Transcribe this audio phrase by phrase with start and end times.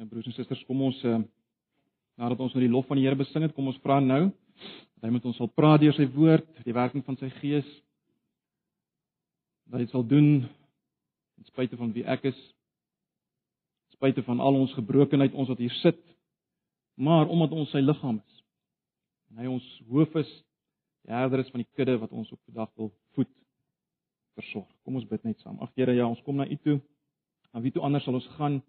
[0.00, 1.18] En broers en susters, kom ons uh,
[2.16, 5.04] nadat ons nou die lof van die Here besing het, kom ons vra nou dat
[5.04, 7.68] hy met ons sal praat deur sy woord, die werking van sy gees.
[9.68, 12.40] Dat hy sal doen ten spyte van wie ek is.
[13.90, 16.00] Ten spyte van al ons gebrokenheid, ons wat hier sit,
[16.96, 18.42] maar omdat ons sy liggaam is.
[19.28, 20.32] En hy ons hoof is,
[21.04, 23.32] die herder is van die kudde wat ons op vandag wil voed
[24.40, 24.68] versorg.
[24.84, 25.60] Kom ons bid net saam.
[25.60, 26.80] Ag Here, ja, ons kom na U toe.
[27.52, 28.62] Na wie toe anders sal ons gaan?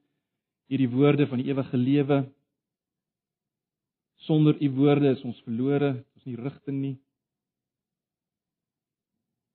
[0.71, 2.21] Hierdie woorde van die ewige lewe
[4.21, 6.97] Sonder u woorde is ons verlore, ons nie rigting nie.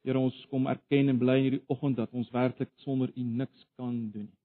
[0.06, 3.66] Here ons kom erken en bly in hierdie oggend dat ons werklik sonder u niks
[3.79, 4.39] kan doen nie.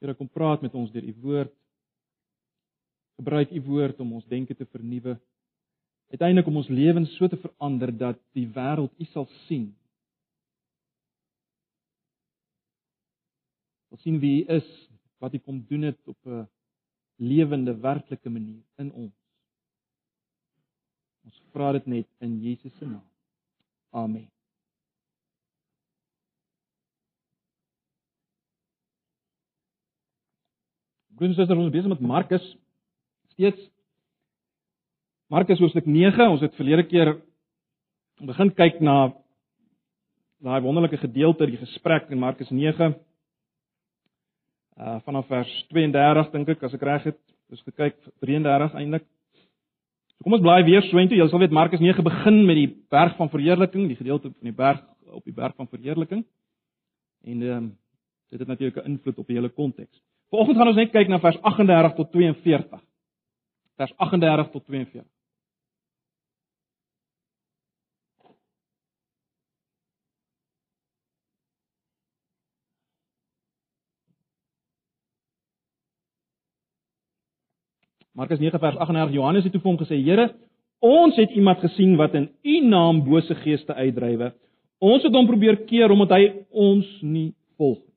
[0.00, 1.52] Here kom praat met ons deur u woord.
[3.20, 5.18] Gebruik u woord om ons denke te vernuwe.
[6.08, 9.68] Uiteindelik om ons lewens so te verander dat die wêreld u sal sien.
[13.90, 14.66] Ons sien wie u is,
[15.18, 16.46] wat u kom doen het op 'n
[17.16, 19.14] lewende werklike manier in ons.
[21.24, 23.04] Ons vra dit net in Jesus se naam.
[23.90, 24.30] Amen.
[31.14, 32.56] Broers en susters, ons is besig met Markus
[33.32, 33.70] steeds
[35.30, 36.26] Markus hoofstuk 9.
[36.26, 37.12] Ons het verlede keer
[38.26, 39.12] begin kyk na
[40.42, 42.50] daai wonderlike gedeelte, die gesprek in Markus
[44.80, 47.18] uh vanaf vers 32 dink ek as ek reg het,
[47.52, 49.04] is gekyk 33 eintlik.
[50.16, 51.18] So kom ons blaai weer so intoe.
[51.18, 54.56] Jy sal weet Markus 9 begin met die berg van verheerliking, die gedeelte van die
[54.56, 56.24] berg op die berg van verheerliking.
[57.26, 57.70] En ehm um,
[58.30, 60.02] dit het natuurlik 'n invloed op die hele konteks.
[60.30, 62.80] Vanoggend gaan ons net kyk na vers 38 tot 42.
[63.76, 65.19] Vers 38 tot 42.
[78.20, 80.26] Markus 9 vers 38 Johannes het toe vir hom gesê: "Here,
[80.84, 84.34] ons het iemand gesien wat in U naam bose geeste uitdrywe.
[84.78, 87.94] Ons het hom probeer keer omdat hy ons nie volg nie.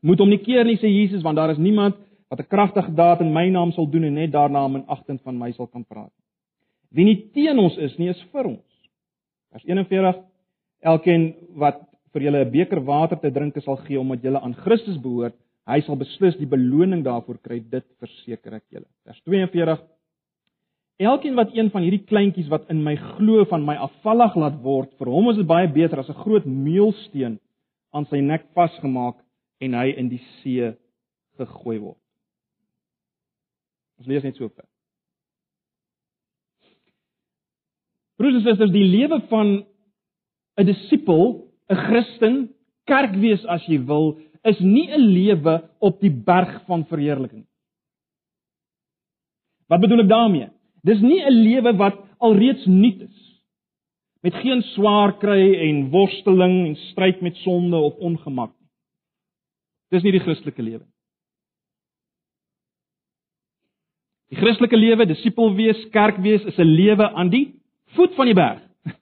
[0.00, 1.94] Moet hom nie keer nie," sê Jesus, "want daar is niemand
[2.30, 5.38] wat 'n kragtige daad in my naam sal doen en net daarna in agting van
[5.38, 6.12] my sal kan praat.
[6.90, 8.88] Wie nie teen ons is nie, is vir ons."
[9.52, 10.16] Vers 41
[10.80, 11.80] Elkeen wat
[12.12, 15.34] vir julle 'n beker water te drink sal gee omdat julle aan Christus behoort,
[15.68, 18.88] Hy sal beslis die beloning daarvoor kry, dit verseker ek julle.
[19.04, 19.84] Vers 42
[20.98, 24.90] Elkeen wat een van hierdie kleintjies wat in my glo van my afvallig laat word,
[24.98, 27.38] vir hom is dit baie beter as 'n groot meulsteen
[27.94, 29.14] aan sy nek vasgemaak
[29.60, 30.72] en hy in die see
[31.38, 32.02] gegooi word.
[33.98, 34.66] Ons lees net so ver.
[38.18, 39.64] Broers en susters, die lewe van
[40.58, 42.54] 'n disipel, 'n Christen,
[42.86, 47.46] kerk wees as jy wil, is nie 'n lewe op die berg van verheerliking.
[49.68, 50.48] Wat bedoel ek daarmee?
[50.82, 53.18] Dis nie 'n lewe wat alreeds nuut is.
[54.22, 58.68] Met geen swaar kry en worsteling en stryd met sonde of ongemak nie.
[59.90, 60.98] Dis nie die Christelike lewe nie.
[64.28, 67.54] Die Christelike lewe, disipel wees, kerk wees, is 'n lewe aan die
[67.96, 68.60] voet van die berg.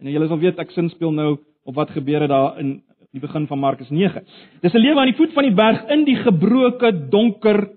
[0.00, 2.82] En julle sal weet ek sin speel nou op wat gebeur het daar in
[3.12, 4.24] die begin van Markus 9.
[4.62, 7.68] Dis 'n lewe aan die voet van die berg in die gebroke, donker,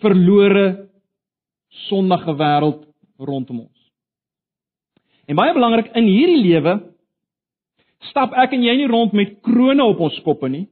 [0.00, 0.88] verlore,
[1.88, 2.84] sondige wêreld
[3.16, 3.78] rondom ons.
[5.26, 6.80] En baie belangrik in hierdie lewe
[8.10, 10.66] stap ek en jy nie rond met krones op ons koppe nie,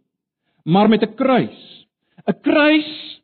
[0.64, 1.86] maar met 'n kruis.
[2.26, 3.22] 'n Kruis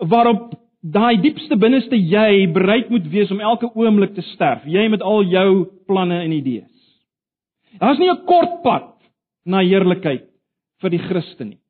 [0.00, 0.52] waarop
[0.82, 5.22] daai diepste binneste jy bereid moet wees om elke oomblik te sterf, jy met al
[5.24, 6.69] jou planne en idees.
[7.80, 8.96] Daar's nie 'n kort pad
[9.44, 10.28] na heerlikheid
[10.80, 11.60] vir die Christen nie.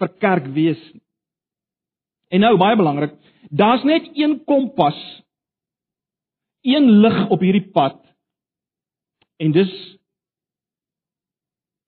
[0.00, 1.02] vir kerk wees nie.
[2.30, 3.16] En nou baie belangrik,
[3.50, 4.98] daar's net een kompas,
[6.62, 7.98] een lig op hierdie pad.
[9.40, 9.72] En dis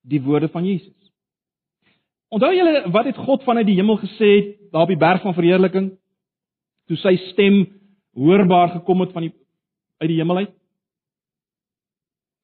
[0.09, 0.97] die woorde van Jesus.
[2.33, 4.31] Onthou julle wat het God vanuit die hemel gesê
[4.73, 5.93] daar op die berg van verheerliking
[6.89, 7.67] toe sy stem
[8.17, 9.35] hoorbaar gekom het van die
[10.03, 10.55] uit die hemel uit?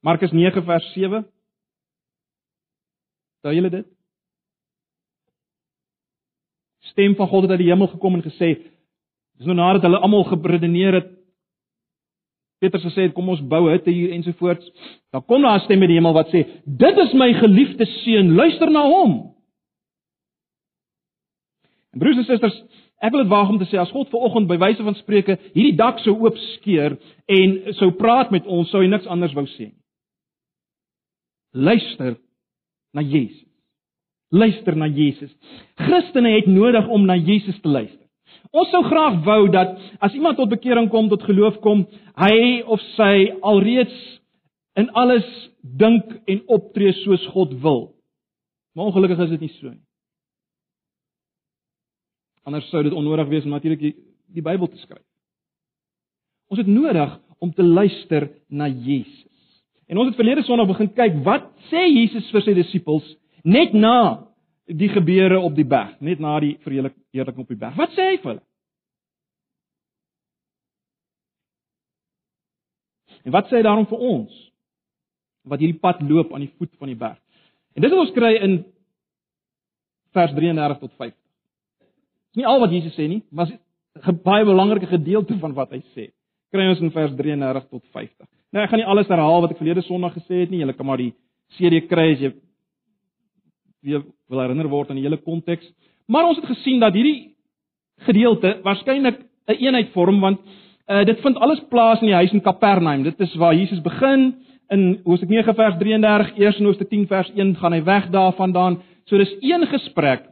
[0.00, 1.26] Markus 9 vers 7.
[3.42, 3.86] Daai julle dit?
[6.90, 8.54] Stem van God het uit die hemel gekom en gesê,
[9.38, 11.10] dis nou nadat hulle almal geredeneer het.
[12.58, 14.66] Petrus gesê het kom ons bou hitte hier ensovoorts.
[15.14, 18.34] Dan kom daar 'n stem uit die hemel wat sê, dit is my geliefde seun,
[18.34, 19.34] luister na hom.
[21.92, 22.62] En broers en susters,
[23.00, 25.38] ek wil dit waag om te sê as God ver oggend by wyse van spreuke
[25.54, 29.46] hierdie dak sou oop skeur en sou praat met ons, sou hy niks anders wou
[29.46, 29.78] sê nie.
[31.52, 32.16] Luister
[32.92, 33.46] na Jesus.
[34.30, 35.32] Luister na Jesus.
[35.76, 38.04] Christene het nodig om na Jesus te luister.
[38.52, 41.84] Ons sou graag wou dat as iemand tot bekering kom, tot geloof kom,
[42.16, 43.96] hy of sy alreeds
[44.78, 45.26] in alles
[45.60, 47.82] dink en optree soos God wil.
[48.76, 49.84] Maar ongelukkig is dit nie so nie.
[52.48, 53.94] Anders sou dit onnodig wees om natuurlik die,
[54.32, 55.04] die Bybel te skryf.
[56.48, 59.27] Ons het nodig om te luister na Jesus.
[59.88, 63.06] En ons het verlede Sondag begin kyk wat sê Jesus vir sy disippels
[63.48, 64.28] net na
[64.68, 67.76] die gebeure op die berg, net na die verheerliking op die berg.
[67.78, 68.44] Wat sê hy vir hulle?
[73.24, 74.44] En wat sê hy daarom vir ons
[75.48, 77.16] wat hierdie pad loop aan die voet van die berg?
[77.72, 78.58] En dis wat ons kry in
[80.16, 81.16] vers 33 tot 50.
[82.28, 85.80] Dis nie al wat Jesus sê nie, maar 'n baie belangrike gedeelte van wat hy
[85.96, 86.12] sê.
[86.52, 88.28] Kry ons in vers 33 tot 50.
[88.52, 90.62] Nou ek gaan nie alles herhaal wat ek verlede Sondag gesê het nie.
[90.62, 91.12] Julle kan maar die
[91.56, 92.32] CD kry as jy
[93.84, 95.66] weer wil herinner word aan die hele konteks.
[96.08, 97.34] Maar ons het gesien dat hierdie
[98.06, 100.40] gedeelte waarskynlik 'n een eenheid vorm want
[100.88, 103.02] uh, dit vind alles plaas in die huis in Kapernaum.
[103.02, 104.34] Dit is waar Jesus begin
[104.68, 108.82] in Hoofstuk 9 vers 33, eers in Hoofstuk 10 vers 1 gaan hy weg daarvandaan.
[109.04, 110.28] So dis een gesprek.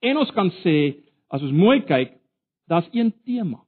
[0.00, 0.96] En ons kan sê
[1.28, 2.12] as ons mooi kyk,
[2.68, 3.60] daar's een tema.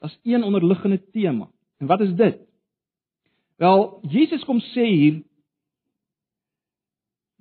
[0.00, 1.48] Daar's een onderliggende tema.
[1.82, 2.38] En wat is dit?
[3.58, 3.80] Wel,
[4.10, 5.22] Jesus kom sê hier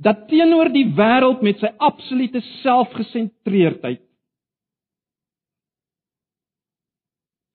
[0.02, 4.02] dat teenoor die wêreld met sy absolute selfgesentreerdheid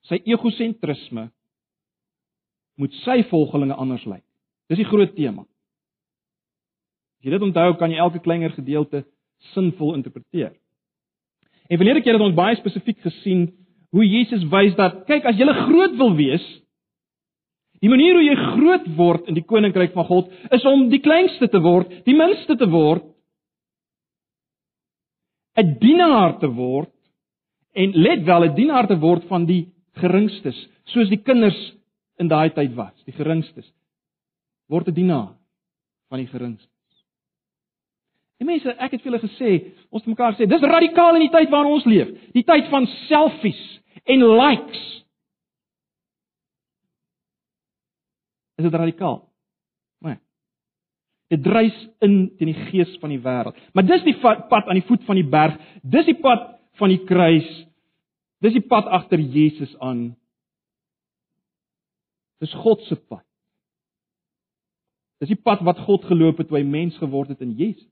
[0.07, 1.25] sy egosentrisme
[2.79, 4.23] moet sy volgelinge anders lyk.
[4.71, 5.43] Dis die groot tema.
[7.19, 9.03] As jy dit onthou, kan jy elke kleiner gedeelte
[9.55, 10.53] sinvol interpreteer.
[11.67, 13.49] En verlede keer het ons baie spesifiek gesien
[13.91, 16.45] hoe Jesus wys dat kyk as jy groot wil wees,
[17.83, 21.49] Die manier hoe jy groot word in die koninkryk van God is om die kleinste
[21.53, 23.05] te word, die minste te word,
[25.57, 26.93] 'n dienaar te word
[27.75, 30.57] en let wel 'n dienaar te word van die geringstes,
[30.93, 31.59] soos die kinders
[32.19, 33.67] in daai tyd was, die geringstes.
[34.69, 35.37] Word 'n dienaar
[36.09, 36.71] van die geringstes.
[38.39, 39.51] Die mense, ek het vir julle gesê,
[39.91, 42.87] ons het mekaar gesê, dis radikaal in die tyd waarin ons leef, die tyd van
[43.09, 44.83] selfies en likes
[48.57, 49.21] is dit radikaal.
[50.05, 50.19] Nee.
[51.33, 53.57] Dit dryf in teen die gees van die wêreld.
[53.73, 55.57] Maar dis die pad aan die voet van die berg.
[55.83, 57.49] Dis die pad van die kruis.
[58.45, 60.11] Dis die pad agter Jesus aan.
[62.41, 63.25] Dis God se pad.
[65.21, 67.89] Dis die pad wat God geloop het toe hy mens geword het in Jesus.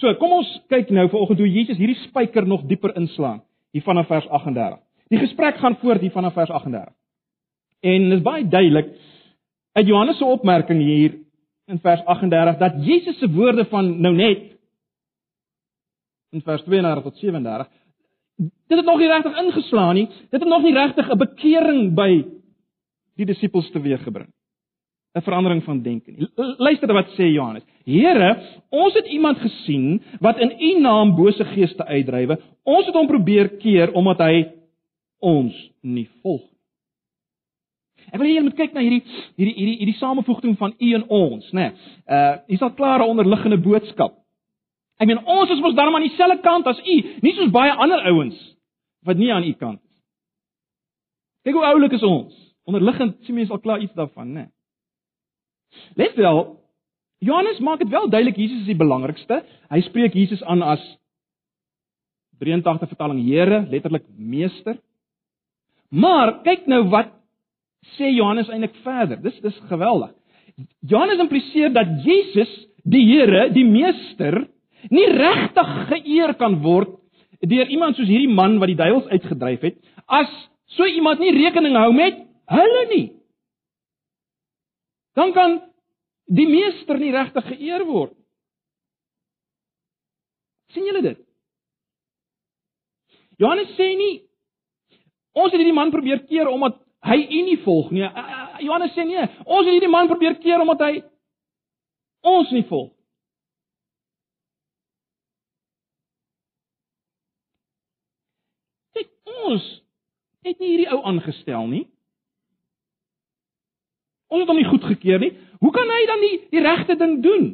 [0.00, 3.42] So, kom ons kyk nou vanoggend hoe Jesus hierdie spyker nog dieper inslaan
[3.72, 4.80] hier vanaf vers 38.
[5.12, 6.90] Die gesprek gaan voort hier vanaf vers 38.
[7.82, 8.92] En dit is baie duidelik
[9.72, 11.18] uit Johannes se opmerking hier
[11.66, 14.50] in vers 38 dat Jesus se woorde van nou net
[16.32, 17.70] in vers 32 tot 37
[18.42, 20.06] dit het nog nie regtig ingeslaan nie.
[20.30, 22.24] Dit het nog nie regtig 'n bekering by
[23.16, 24.30] die disippels teweeggebring.
[25.14, 26.28] 'n Verandering van denke nie.
[26.58, 27.64] Luister wat sê Johannes.
[27.84, 32.40] Here, ons het iemand gesien wat in U naam bose geeste uitdrywe.
[32.62, 34.48] Ons het hom probeer keer omdat hy
[35.18, 36.51] ons nie volg
[38.12, 39.02] Ek wil hê julle moet kyk na hierdie
[39.40, 41.70] hierdie hierdie hierdie samevoeging van u en ons, né?
[41.70, 41.92] Nee.
[42.06, 44.18] Uh hier's al klare onderliggende boodskap.
[45.00, 48.04] Ek meen ons is mos darm aan dieselfde kant as u, nie soos baie ander
[48.12, 48.36] ouens
[49.08, 49.96] wat nie aan u kant is.
[51.48, 52.34] Kyk hoe oulik is ons.
[52.68, 54.44] Onderliggend sien mense al klaar iets daarvan, né?
[54.44, 54.50] Nee.
[55.96, 56.42] Let wel,
[57.24, 59.40] Johannes maak dit wel duidelik Jesus is die belangrikste.
[59.72, 60.82] Hy spreek Jesus aan as
[62.42, 64.76] 83 vertaling Here, letterlik meester.
[65.88, 67.12] Maar kyk nou wat
[67.96, 69.20] sê Johannes eintlik verder.
[69.22, 70.12] Dis dis geweldig.
[70.86, 72.50] Johannes impliseer dat Jesus,
[72.84, 74.42] die Here, die meester,
[74.90, 76.98] nie regtig geëer kan word
[77.42, 80.30] deur iemand soos hierdie man wat die duiwels uitgedryf het, as
[80.76, 82.20] so iemand nie rekening hou met
[82.52, 83.06] hulle nie.
[85.18, 85.58] Dan kan
[86.30, 88.14] die meester nie regtig geëer word.
[90.72, 91.18] sien julle dit?
[93.36, 94.22] Johannes sê nie
[95.36, 98.06] ons het hierdie man probeer keer omdat hy u nie volg nie.
[98.62, 100.92] Johannes sê nee, ons het hierdie man probeer keer omdat hy
[102.22, 102.92] ons nie volg.
[108.94, 109.10] Kyk,
[109.48, 109.66] ons
[110.46, 111.84] het nie hierdie ou aangestel nie.
[114.32, 115.34] Ons het hom nie goedgekeur nie.
[115.60, 117.50] Hoe kan hy dan nie die regte ding doen?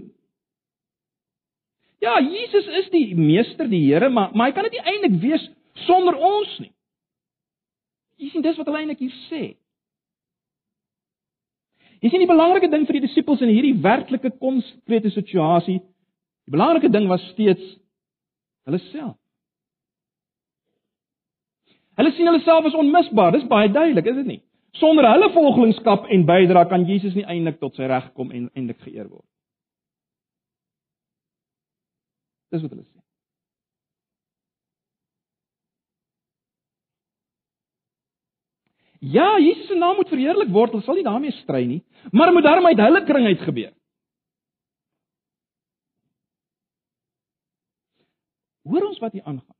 [1.98, 5.48] Ja, Jesus is die meester, die Here, maar maar hy kan dit nie eintlik wees
[5.88, 6.70] sonder ons nie.
[8.18, 9.42] Jy sien dis wat hulle eintlik hier sê.
[12.02, 15.80] Jy sien die belangrike ding vir die disippels in hierdie werklike konkrete situasie,
[16.46, 17.64] die belangrike ding was steeds
[18.68, 19.16] hulle self.
[21.98, 24.42] Hulle sien hulle self as onmisbaar, dis baie duidelik, is dit nie?
[24.78, 28.78] Sonder hulle volgelingskap en bydra kan Jesus nie eintlik tot sy reg kom en eintlik
[28.84, 29.26] geëer word.
[32.54, 33.07] Dis wat hulle sê.
[38.98, 42.46] Ja, Jesus se naam moet verheerlik word, hulle sal nie daarmee stry nie, maar moet
[42.46, 43.72] daarmee uit hulle kring uit gebeur.
[48.68, 49.56] Hoor ons wat hier aangaan.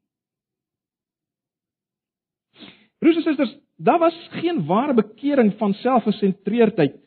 [2.99, 6.99] Broers en susters, daar was geen ware bekering van selfgesentreerdheid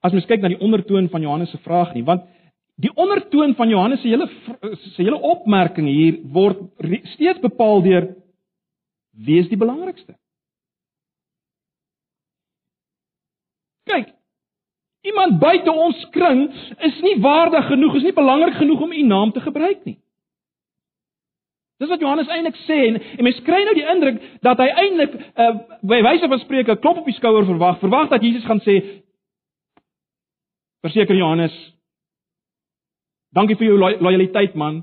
[0.00, 2.24] as mens kyk na die ondertoon van Johannes se vraag nie, want
[2.80, 4.28] die ondertoon van Johannes se hele
[4.94, 6.62] se hele opmerking hier word
[7.12, 8.06] steeds bepaal deur
[9.12, 10.14] wie is die belangrikste?
[13.88, 14.10] Kyk,
[15.08, 16.44] iemand buite ons kring
[16.90, 19.96] is nie waardig genoeg, is nie belangrik genoeg om u naam te gebruik nie.
[21.80, 25.14] Dis wat Johannes eintlik sê en, en mens kry nou die indruk dat hy eintlik
[25.16, 28.82] uh, by wyse van spreuke klop op die skouer verwag, verwag dat Jesus gaan sê
[30.80, 31.56] Verseker Johannes
[33.30, 34.80] Dankie vir jou lojaliteit man.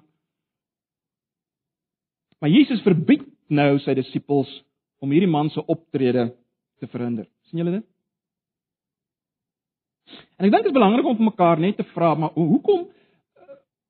[2.39, 4.49] Maar Jesus verbied nou sy disippels
[5.03, 6.29] om hierdie man se optrede
[6.79, 7.27] te verhinder.
[7.49, 7.85] sien julle dit?
[10.37, 12.87] En ek dink dit is belangrik om vir mekaar net te vra, maar hoekom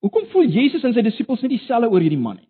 [0.06, 2.48] hoekom voel Jesus en sy disippels nie dieselfde oor hierdie man nie?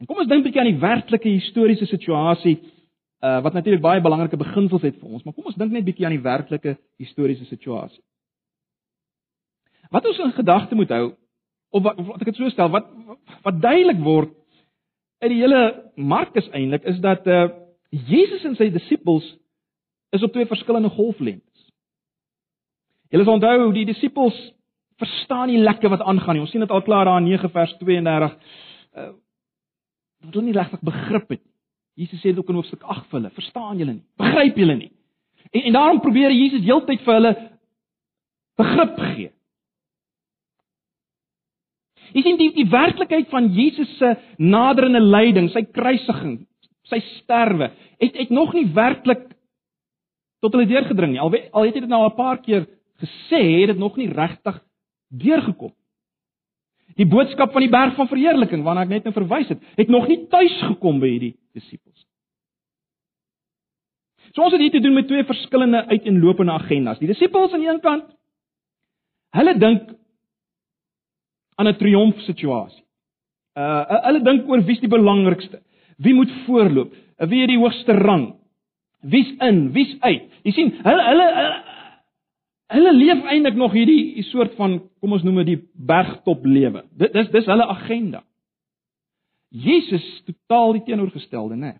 [0.00, 2.58] En kom ons dink 'n bietjie aan die werklike historiese situasie
[3.20, 6.06] uh wat natuurlik baie belangrike beginsels het vir ons, maar kom ons dink net bietjie
[6.06, 8.02] aan die werklike historiese situasie.
[9.90, 11.12] Wat ons in gedagte moet hou
[11.70, 12.86] of wat, wat ek dit so stel, wat
[13.44, 14.32] wat duidelik word
[15.20, 17.48] uit die hele Markus eintlik is dat uh
[17.90, 19.26] Jesus en sy disippels
[20.14, 21.49] is op twee verskillende golflengtes.
[23.10, 24.36] Julle sal onthou die disippels
[25.00, 26.44] verstaan nie lekker wat aangaan nie.
[26.44, 28.36] Ons sien dit al klaar daar in 9 vers 32.
[28.94, 29.12] Uh
[30.20, 31.40] wat hulle nie regtig begrip het.
[31.96, 34.02] Jesus sê dit ook in hoofstuk 8 vir hulle, verstaan julle nie?
[34.20, 34.90] Begryp julle nie?
[35.50, 37.32] En en daarom probeer Jesus heeltyd vir hulle
[38.60, 39.30] begrip gee.
[42.12, 46.40] Jy sien die die werklikheid van Jesus se naderende lyding, sy kruisiging,
[46.90, 47.70] sy sterwe,
[48.02, 49.28] het het nog nie werklik
[50.42, 51.22] tot hulle deurgedring nie.
[51.22, 52.66] Al al het hy dit nou 'n paar keer
[53.00, 54.60] gesê, het dit nog nie regtig
[55.08, 55.72] deurgekom.
[56.98, 60.08] Die boodskap van die berg van verheerliking waarna ek net nou verwys het, het nog
[60.10, 62.06] nie tuis gekom by hierdie disippels.
[64.34, 67.00] So ons het hier te doen met twee verskillende uiteenlopende agendas.
[67.02, 68.10] Die disippels aan die een kant,
[69.34, 69.90] hulle dink
[71.58, 72.84] aan 'n triomfsituasie.
[73.58, 75.62] Uh hulle dink oor wie's die belangrikste,
[75.98, 76.92] wie moet voorloop,
[77.28, 78.34] wie het die hoogste rang,
[79.02, 80.30] wie's in, wie's uit.
[80.42, 81.26] Jy sien, hulle hulle,
[82.70, 86.84] hulle leef eintlik nog hierdie soort van kom ons noem dit die bergtop lewe.
[86.98, 88.22] Dit dis dis hulle agenda.
[89.50, 91.72] Jesus totaal die teenoorgestelde, né?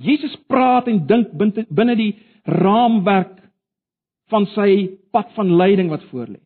[0.00, 2.12] Jesus praat en dink binne die
[2.44, 3.38] raamwerk
[4.30, 4.70] van sy
[5.12, 6.38] pad van lyding wat voorlê.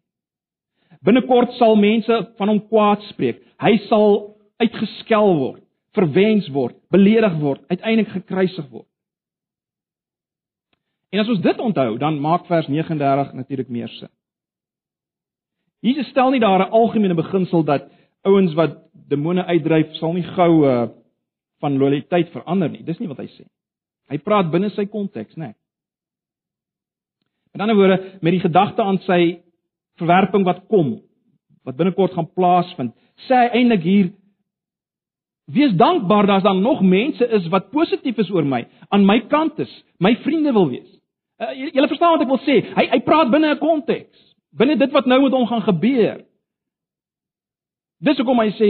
[1.04, 3.42] Binnekort sal mense van hom kwaad spreek.
[3.60, 5.62] Hy sal uitgeskel word,
[5.94, 8.88] verwens word, beledig word, uiteindelik gekruisig word.
[11.14, 14.11] En as ons dit onthou, dan maak vers 39 natuurlik meer sin.
[15.85, 17.87] Jesus stel nie daar 'n algemene beginsel dat
[18.23, 18.78] ouens wat
[19.09, 20.88] demone uitdryf sal nie gou uh,
[21.61, 22.83] van loyaliteit verander nie.
[22.83, 23.44] Dis nie wat hy sê.
[24.09, 25.47] Hy praat binne sy konteks, né?
[25.47, 25.54] Nee.
[27.52, 29.38] Met ander woorde, met die gedagte aan sy
[29.97, 31.00] verwerping wat kom,
[31.62, 32.94] wat binnekort gaan plaasvind,
[33.28, 34.12] sê hy eintlik hier
[35.44, 39.59] Wees dankbaar dat daar nog mense is wat positief is oor my, aan my kant
[39.59, 40.93] is, my vriende wil wees.
[41.44, 42.60] Uh, Julle verstaan wat ek wil sê.
[42.76, 46.24] Hy hy praat binne 'n konteks, binne dit wat nou met hom gaan gebeur.
[48.00, 48.68] Dis hoekom hy sê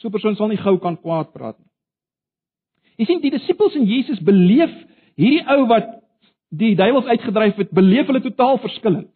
[0.00, 1.70] so 'n persoon sal nie gou kan kwaad praat nie.
[2.98, 4.72] Jy sien die disippels en Jesus beleef
[5.16, 6.00] hierdie ou wat
[6.50, 9.10] die duiwels uitgedryf het, beleef hulle totaal verskillend.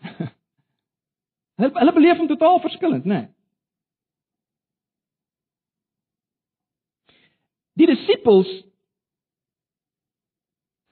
[1.59, 3.15] hulle hulle beleef hom totaal verskillend, né?
[3.15, 3.29] Nee.
[7.75, 8.51] Die disippels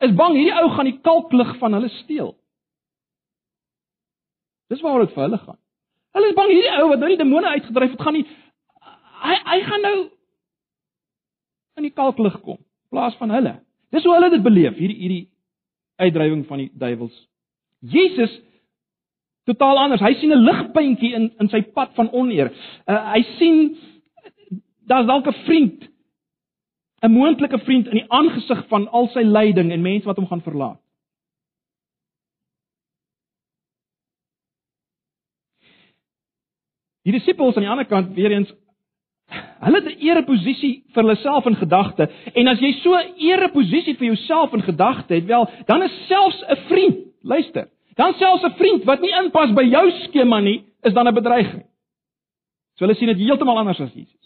[0.03, 2.33] is bang hierdie ou gaan die kalklig van hulle steel.
[4.73, 5.59] Dis waaroor dit vir hulle gaan.
[6.17, 8.27] Hulle is bang hierdie ou wat nou die demone uitgedryf het, gaan nie
[9.23, 9.99] hy hy gaan nou
[11.79, 13.55] in die kalklig kom in plaas van hulle.
[13.95, 15.27] Dis hoe hulle dit beleef, hierdie hierdie
[16.03, 17.15] uitdrywing van die duiwels.
[17.93, 18.33] Jesus
[19.49, 20.03] totaal anders.
[20.03, 22.53] Hy sien 'n ligpuntjie in in sy pad van oneer.
[22.87, 23.77] Uh, hy sien
[24.87, 25.89] daar's dalk 'n vriend
[27.03, 30.43] 'n moontlike vriend in die aangesig van al sy lyding en mense wat hom gaan
[30.43, 30.81] verlaat.
[37.03, 38.53] Die disippels aan die ander kant weer eens
[39.63, 43.97] hulle het 'n ereposisie vir hulle self in gedagte en as jy so 'n ereposisie
[43.97, 48.55] vir jouself in gedagte het, wel, dan is selfs 'n vriend, luister, dan selfs 'n
[48.55, 51.65] vriend wat nie inpas by jou skema nie, is dan 'n bedreiging.
[52.75, 54.22] So hulle sien dit heeltemal anders as Jesus.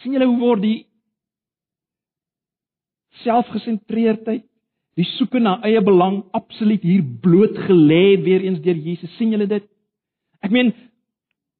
[0.00, 0.78] Sien julle hoe word die
[3.24, 4.46] selfgesentreerdheid,
[4.98, 9.12] die soeke na eie belang absoluut hier blootgelê weer eens deur Jesus.
[9.16, 9.66] sien julle dit?
[10.44, 10.72] Ek meen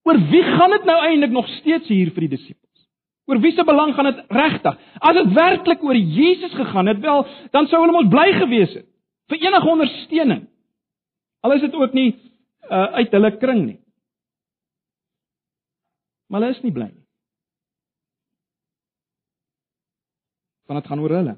[0.09, 2.87] oor wie gaan dit nou eintlik nog steeds hier vir die disippels?
[3.29, 4.79] Oor wie se belang gaan dit regtig?
[4.99, 8.89] As dit werklik oor Jesus gegaan het, wel, dan sou hulle mos bly gewees het
[9.31, 10.41] vir enige ondersteuning.
[11.47, 12.09] Al is dit ook nie
[12.67, 13.79] uh, uit hulle kring nie.
[16.27, 17.00] Maar hulle is nie bly nie.
[20.71, 21.33] Want dit gaan oor hulle.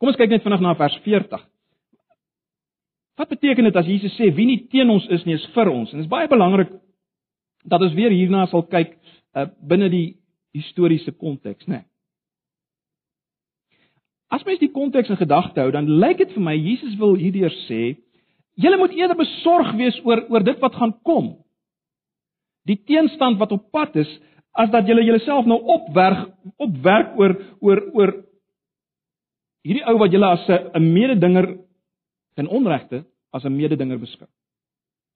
[0.00, 1.42] Kom ons kyk net vinnig na vers 40.
[3.20, 5.92] Wat beteken dit as Jesus sê wie nie teen ons is nie is vir ons?
[5.92, 6.72] En dit is baie belangrik
[7.68, 10.06] dat ons weer hierna sal kyk uh, binne die
[10.56, 11.84] historiese konteks, né?
[11.84, 11.90] Nee.
[14.32, 17.52] As mens die konteks in gedagte hou, dan lyk dit vir my Jesus wil hierdeur
[17.68, 17.94] sê,
[18.56, 21.34] julle moet eerder besorg wees oor oor dit wat gaan kom.
[22.64, 24.10] Die teenstand wat op pad is,
[24.54, 26.30] as dat julle julleself nou opwerk
[26.62, 28.12] opwerk oor oor oor
[29.64, 31.46] hierdie ou wat julle as 'n mededinger
[32.36, 34.28] in onregte as 'n mededinger beskou.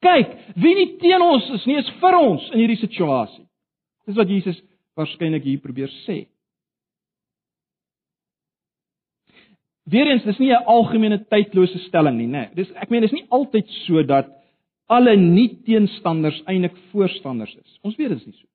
[0.03, 3.47] Kyk, wie nie teen ons is nie, is vir ons in hierdie situasie.
[4.07, 4.61] Dis wat Jesus
[4.97, 6.27] waarskynlik hier probeer sê.
[9.89, 12.49] Weerens, dis nie 'n algemene tydlose stelling nie, né?
[12.49, 12.55] Nee.
[12.55, 14.27] Dis ek meen dis nie altyd so dat
[14.89, 17.79] alle nie teenstanders eintlik voorstanders is.
[17.83, 18.48] Ons weet dit is nie so.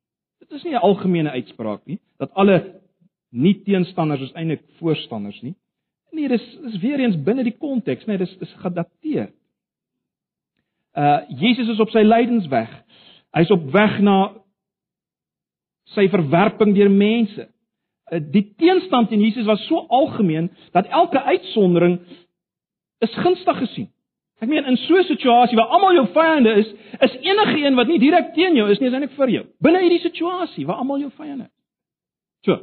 [0.53, 2.81] Dit is nie 'n algemene uitspraak nie dat alle
[3.29, 5.55] nie teenstanders is eintlik voorstanders nie.
[6.11, 9.31] Nee, dis is weer eens binne die konteks, nee, dis is gedateer.
[10.94, 12.70] Uh Jesus is op sy lydensweg.
[13.33, 14.35] Hy's op weg na
[15.96, 17.50] sy verwerping deur mense.
[18.11, 22.00] Uh, die teenstand teen Jesus was so algemeen dat elke uitsondering
[23.00, 23.89] is gunstig gesien.
[24.44, 27.88] Ek meen in so 'n situasie waar almal jou vyande is, is enige een wat
[27.88, 29.44] nie direk teen jou is nie, is eintlik vir jou.
[29.62, 31.56] Binne hierdie situasie waar almal jou vyande is.
[32.44, 32.60] So,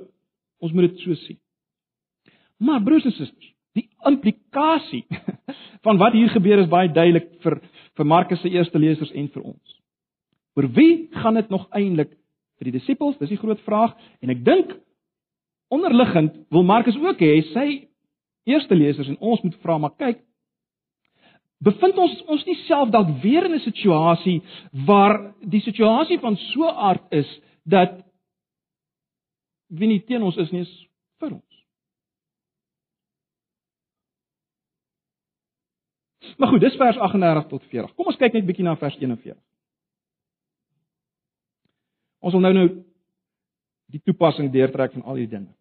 [0.60, 1.38] ons moet dit so sien.
[2.58, 5.06] Maar broers en susters, die implikasie
[5.86, 7.60] van wat hier gebeur is baie duidelik vir
[7.96, 9.76] vir Markus se eerste lesers en vir ons.
[10.56, 12.12] Oor wie gaan dit nog eintlik
[12.58, 13.16] vir die disippels?
[13.18, 14.76] Dis die groot vraag en ek dink
[15.70, 17.68] onderliggend wil Markus ook hê sy
[18.44, 20.20] eerste lesers en ons moet vra maar kyk
[21.64, 24.40] bevind ons ons nie self dalk weer in 'n situasie
[24.86, 28.00] waar die situasie van so aard is dat
[29.68, 30.88] wie nie teen ons is nie is
[31.20, 31.50] vir ons.
[36.38, 37.94] Maar goed, dis vers 38 tot 40.
[37.94, 39.36] Kom ons kyk net bietjie na vers 41.
[42.20, 42.68] Ons wil nou nou
[43.90, 45.54] die toepassing deurtrek van al hierdie dinge.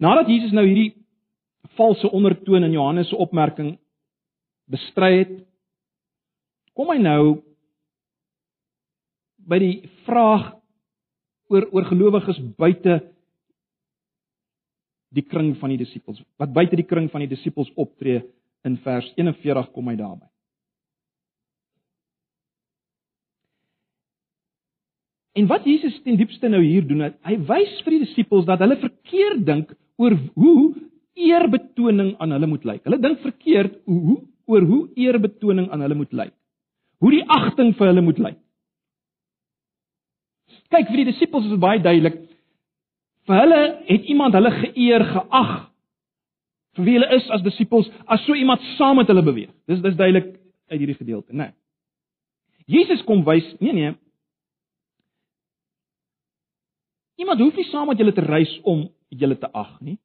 [0.00, 0.94] Nadat Jesus nou hierdie
[1.78, 3.76] valse ondertoon in Johannes se opmerking
[4.70, 5.36] bestry het,
[6.74, 7.22] kom hy nou
[9.50, 10.52] by die vraag
[11.50, 13.00] oor oor gelowiges buite
[15.10, 16.20] die kring van die disippels.
[16.38, 18.22] Wat buite die kring van die disippels optree
[18.66, 20.26] in vers 41 kom hy daarby.
[25.38, 28.78] En wat Jesus ten diepste nou hier doen, hy wys vir die disippels dat hulle
[28.80, 30.89] verkeerd dink oor hoe
[31.28, 32.84] eerbetoning aan hulle moet lyk.
[32.88, 36.34] Hulle dink verkeerd hoe oor hoe eerbetoning aan hulle moet lyk.
[37.00, 38.38] Hoe die agting vir hulle moet lyk.
[40.70, 42.18] Kyk, vir die disippels is dit baie duidelik
[43.30, 45.56] Vir hulle het iemand hulle geëer, geag
[46.78, 49.50] vir wie hulle is as disippels, as so iemand saam met hulle beweeg.
[49.70, 50.28] Dis dis duidelik
[50.70, 51.50] uit hierdie gedeelte, né?
[51.50, 51.56] Nee.
[52.70, 53.94] Jesus kom wys, nee nee.
[57.18, 59.98] Iemand hoef nie saam met julle te reis om julle te ag nie.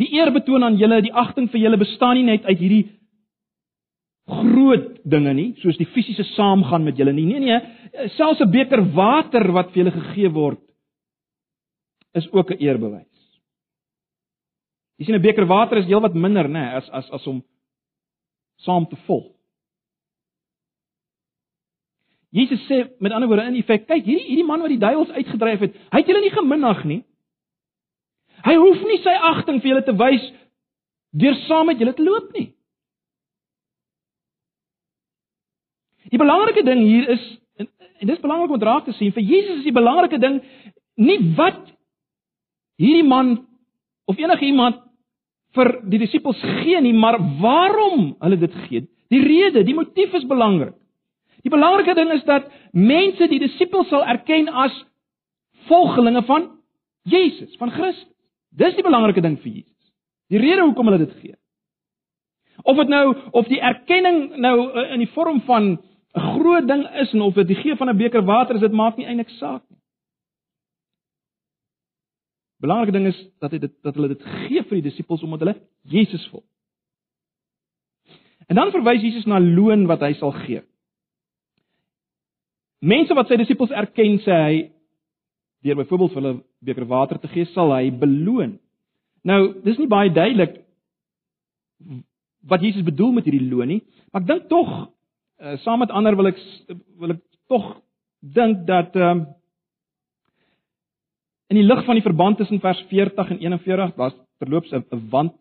[0.00, 2.84] Die eer betoon aan julle, die agting vir julle bestaan nie net uit hierdie
[4.30, 7.26] groot dinge nie, soos die fisiese saamgaan met julle nie.
[7.26, 7.60] Nee nee,
[8.16, 10.60] selfs 'n beker water wat vir julle gegee word
[12.14, 13.06] is ook 'n eerbewys.
[14.98, 17.42] Jy sien 'n beker water is heelwat minder, nê, as as as om
[18.56, 19.32] saam te volg.
[22.30, 25.60] Jesus sê met ander woorde in effek, kyk hierdie hierdie man wat die duiwels uitgedryf
[25.60, 27.02] het, hy het julle nie geminag nie.
[28.44, 30.24] Hy hoef nie sy agting vir julle te wys
[31.20, 32.50] deur saam met julle te loop nie.
[36.10, 37.24] Die belangrike ding hier is
[37.60, 37.68] en,
[38.00, 40.40] en dis belangrik om raak te sien, vir Jesus is die belangrike ding
[41.00, 41.60] nie wat
[42.80, 43.36] hierdie man
[44.10, 44.80] of enige iemand
[45.56, 48.84] vir die disippels gee nie, maar waarom hulle dit gee.
[49.10, 50.76] Die rede, die motief is belangrik.
[51.42, 54.74] Die belangrike ding is dat mense die disippels sal erken as
[55.70, 56.50] volgelinge van
[57.08, 58.09] Jesus, van Christus.
[58.50, 59.92] Dis die belangrike ding vir Jesus.
[60.30, 61.36] Die rede hoekom hulle dit gee.
[62.62, 65.78] Of dit nou of die erkenning nou eh, in die vorm van
[66.14, 68.72] 'n groot ding is en of dit die gee van 'n beker water is, dit
[68.72, 69.78] maak nie eintlik saak nie.
[72.60, 75.60] Belangrike ding is dat hy dit dat hulle dit gee vir die disippels omdat hulle
[75.82, 76.44] Jesus volg.
[78.48, 80.62] En dan verwys Jesus na loon wat hy sal gee.
[82.80, 84.54] Mense wat sy disippels erken, sê hy
[85.64, 88.58] deur byvoorbeeld vir hulle beker water te gee, sal hy beloon.
[89.24, 90.60] Nou, dis nie baie duidelik
[92.48, 96.16] wat Jesus bedoel met hierdie loon nie, maar ek dink tog uh, saam met ander
[96.16, 96.40] wil ek
[97.00, 97.20] wil ek
[97.52, 97.68] tog
[98.20, 99.28] dink dat ehm uh,
[101.50, 105.34] in die lig van die verband tussen vers 40 en 41, daar's terloops 'n wand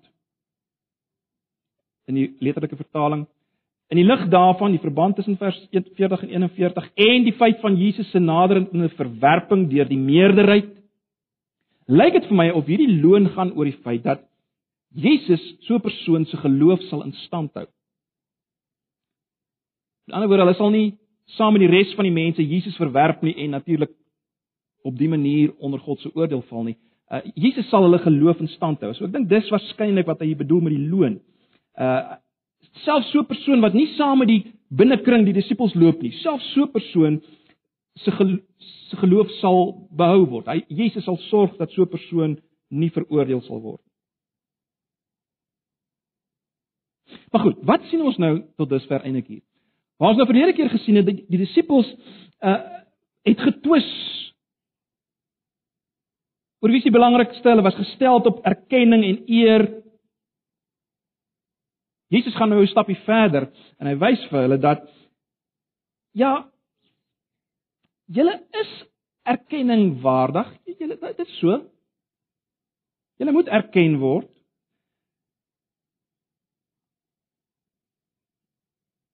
[2.10, 3.28] in die letterlike vertaling
[3.90, 7.78] In die lig daarvan, die verband tussen vers 40 en 41 en die feit van
[7.78, 10.70] Jesus se naderende verwerping deur die meerderheid,
[11.90, 14.22] lyk dit vir my of hierdie loon gaan oor die feit dat
[14.94, 17.66] Jesus so 'n persoon se geloof sal in stand hou.
[20.08, 20.98] In ander woorde, hulle sal nie
[21.38, 23.92] saam met die res van die mense Jesus verwerp nie en natuurlik
[24.84, 26.78] op dié manier onder God se oordeel val nie.
[27.10, 28.94] Uh, Jesus sal hulle geloof in stand hou.
[28.94, 31.20] So ek dink dis waarskynlik wat hy bedoel met die loon.
[31.78, 32.18] Uh
[32.86, 36.54] selfs so 'n persoon wat nie saam met die binnekring die disippels loop nie, selfs
[36.54, 37.22] so 'n persoon
[37.96, 38.42] se geloof,
[38.90, 40.48] geloof sal behou word.
[40.48, 43.82] Hy Jesus sal sorg dat so 'n persoon nie veroordeel sal word.
[47.32, 49.42] Maar goed, wat sien ons nou tot dusver eintlik hier?
[49.98, 51.96] Waar ons nou verlede keer gesien het die, die disippels
[52.42, 52.78] uh
[53.28, 53.88] het getwis
[56.64, 59.66] oor wie se belangrikste hulle was gestel op erkenning en eer
[62.10, 64.82] Jesus gaan nou 'n stapie verder en hy wys vir hulle dat
[66.12, 66.50] ja
[68.06, 68.72] julle is
[69.24, 70.50] erkenning waardig.
[70.80, 71.62] Julle dit is so.
[73.20, 74.30] Julle moet erken word.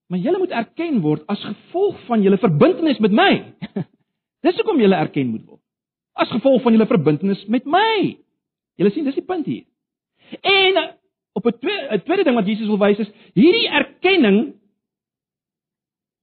[0.07, 3.31] Maar julle moet erken word as gevolg van julle verbintenis met my.
[4.45, 5.61] Dis hoekom julle erken moet word.
[6.13, 8.15] As gevolg van julle verbintenis met my.
[8.79, 9.65] Julle sien, dis die punt hier.
[10.43, 10.77] En
[11.35, 14.55] op 'n tweede 'n tweede ding wat Jesus wil wys is hierdie erkenning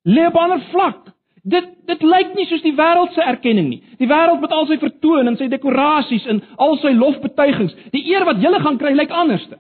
[0.03, 1.13] lê op 'n ander vlak.
[1.43, 3.83] Dit dit lyk nie soos die wêreld se erkenning nie.
[3.99, 8.25] Die wêreld met al sy vertoon en sy dekorasies en al sy lofbetuigings, die eer
[8.25, 9.59] wat julle gaan kry lyk anderste.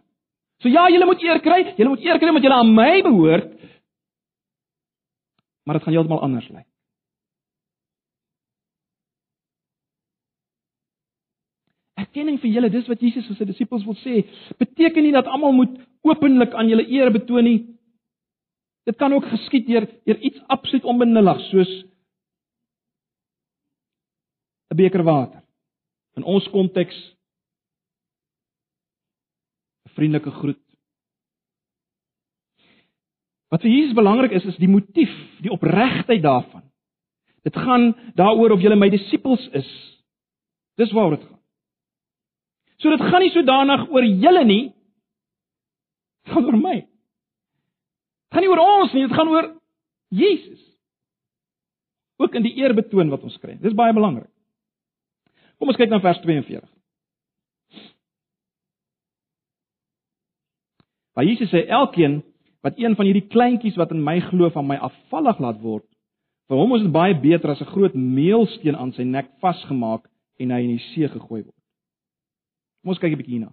[0.63, 3.51] So ja, julle moet eer kry, julle moet eer kry omdat julle aan my behoort.
[5.65, 6.72] Maar dit gaan heeltemal anders lyk.
[12.13, 14.27] Erkenning vir julle, dis wat Jesus vir sy disippels wil sê,
[14.61, 17.61] beteken nie dat almal moet openlik aan julle eer betoon nie.
[18.85, 21.73] Dit kan ook geskied deur deur iets absoluut onbenullig soos
[24.73, 25.43] 'n beker water.
[26.17, 26.97] In ons konteks
[29.87, 30.61] 'n vriendelike groet.
[33.49, 36.63] Wat vir Jesus belangrik is, is die motief, die opregtheid daarvan.
[37.43, 39.69] Dit gaan daaroor of julle my disippels is.
[40.77, 41.42] Dis waaroor dit gaan.
[42.83, 44.63] So dit gaan nie sodanig oor julle nie.
[46.27, 46.77] Dit gaan oor my.
[46.83, 49.49] Dit gaan nie oor ons nie, dit gaan oor
[50.13, 50.61] Jesus.
[52.23, 53.55] Ook in die eer betoon wat ons kry.
[53.63, 54.31] Dis baie belangrik.
[55.63, 56.67] Kom ons kyk na vers 42.
[61.15, 62.21] Waar Jesus sê elkeen
[62.67, 65.87] wat een van hierdie kleintjies wat in my glo van my afvallig laat word,
[66.51, 70.51] vir hom is dit baie beter as 'n groot meelsteen aan sy nek vasgemaak en
[70.51, 71.62] hy in die see gegooi word.
[72.83, 73.53] Kom ons kyk 'n bietjie hierna.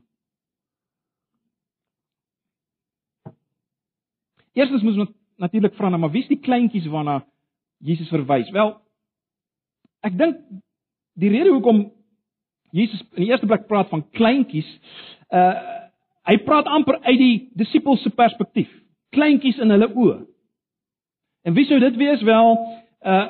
[4.57, 7.21] Eerstens moet ons natuurlik vra nou, maar wie's die kleintjies waarna
[7.79, 8.49] Jesus verwys?
[8.51, 8.73] Wel,
[10.01, 10.41] ek dink
[11.19, 11.91] die rede hoekom
[12.71, 14.69] Jesus in die eerste plek praat van kleintjies,
[15.33, 15.77] uh
[16.29, 18.69] hy praat amper uit die disippels se perspektief.
[19.15, 20.17] Kleintjies in hulle oë.
[21.41, 22.21] En wie sou dit wees?
[22.21, 22.51] Wel,
[23.01, 23.29] uh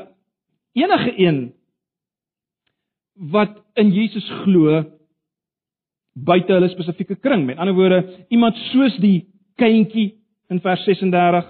[0.76, 1.54] enige een
[3.32, 4.82] wat in Jesus glo,
[6.14, 7.46] buite hulle spesifieke kring.
[7.46, 9.28] Met ander woorde, iemand soos die
[9.60, 10.14] kindjie
[10.50, 11.50] in vers 36.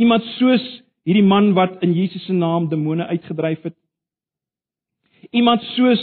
[0.00, 0.64] Iemand soos
[1.04, 3.76] hierdie man wat in Jesus se naam demone uitgedryf het.
[5.32, 6.02] Iemand soos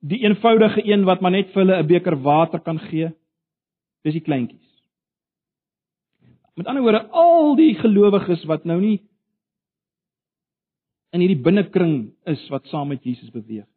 [0.00, 3.10] die eenvoudige een wat maar net vir hulle 'n beker water kan gee.
[4.04, 4.66] Dis die kleintjies.
[6.56, 9.00] Met ander woorde, al die gelowiges wat nou nie
[11.12, 13.69] in hierdie binnekring is wat saam met Jesus beweeg.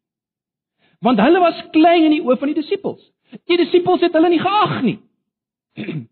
[1.03, 3.01] Want hulle was klein in die oë van die disippels.
[3.49, 4.99] Die disippels het hulle nie geag nie.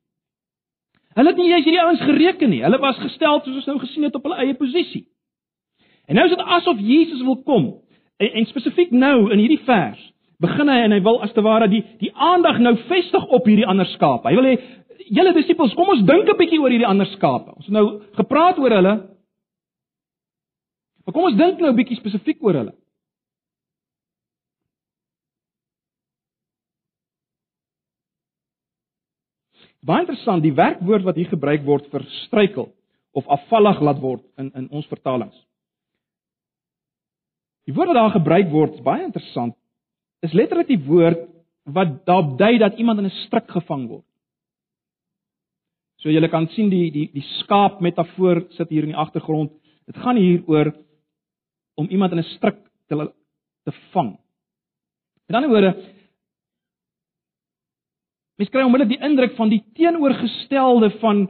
[1.12, 2.62] Hulle het nie eens hierdie ouens gereken nie.
[2.64, 5.04] Hulle was gestel soos ons nou gesien het op hulle eie posisie.
[6.08, 7.66] En nou is dit asof Jesus wil kom.
[8.16, 10.00] En, en spesifiek nou in hierdie vers
[10.42, 13.68] begin hy en hy wil as te ware die die aandag nou vestig op hierdie
[13.68, 14.30] ander skape.
[14.32, 14.56] Hy wil hê
[15.12, 17.52] julle disippels, kom ons dink 'n bietjie oor hierdie ander skape.
[17.58, 18.96] Ons het nou gepraat oor hulle.
[21.06, 22.74] Maar kom ons dink nou 'n bietjie spesifiek oor hulle.
[29.82, 32.70] Baie interessant, die werkwoord wat hier gebruik word vir struikel
[33.18, 35.36] of afvallig laat word in in ons vertalings.
[37.66, 39.56] Die woord wat daar gebruik word, baie interessant.
[40.22, 41.28] Is letterlik die woord
[41.66, 44.06] wat daarop dui dat iemand in 'n stryk gevang word.
[46.02, 49.52] So julle kan sien die die die skaap metafoor sit hier in die agtergrond.
[49.86, 50.74] Dit gaan hier oor
[51.76, 53.14] om iemand in 'n stryk te
[53.66, 54.18] te vang.
[55.28, 55.76] Met ander woorde,
[58.42, 61.28] Mens kry onmiddellik die indruk van die teenoorgestelde van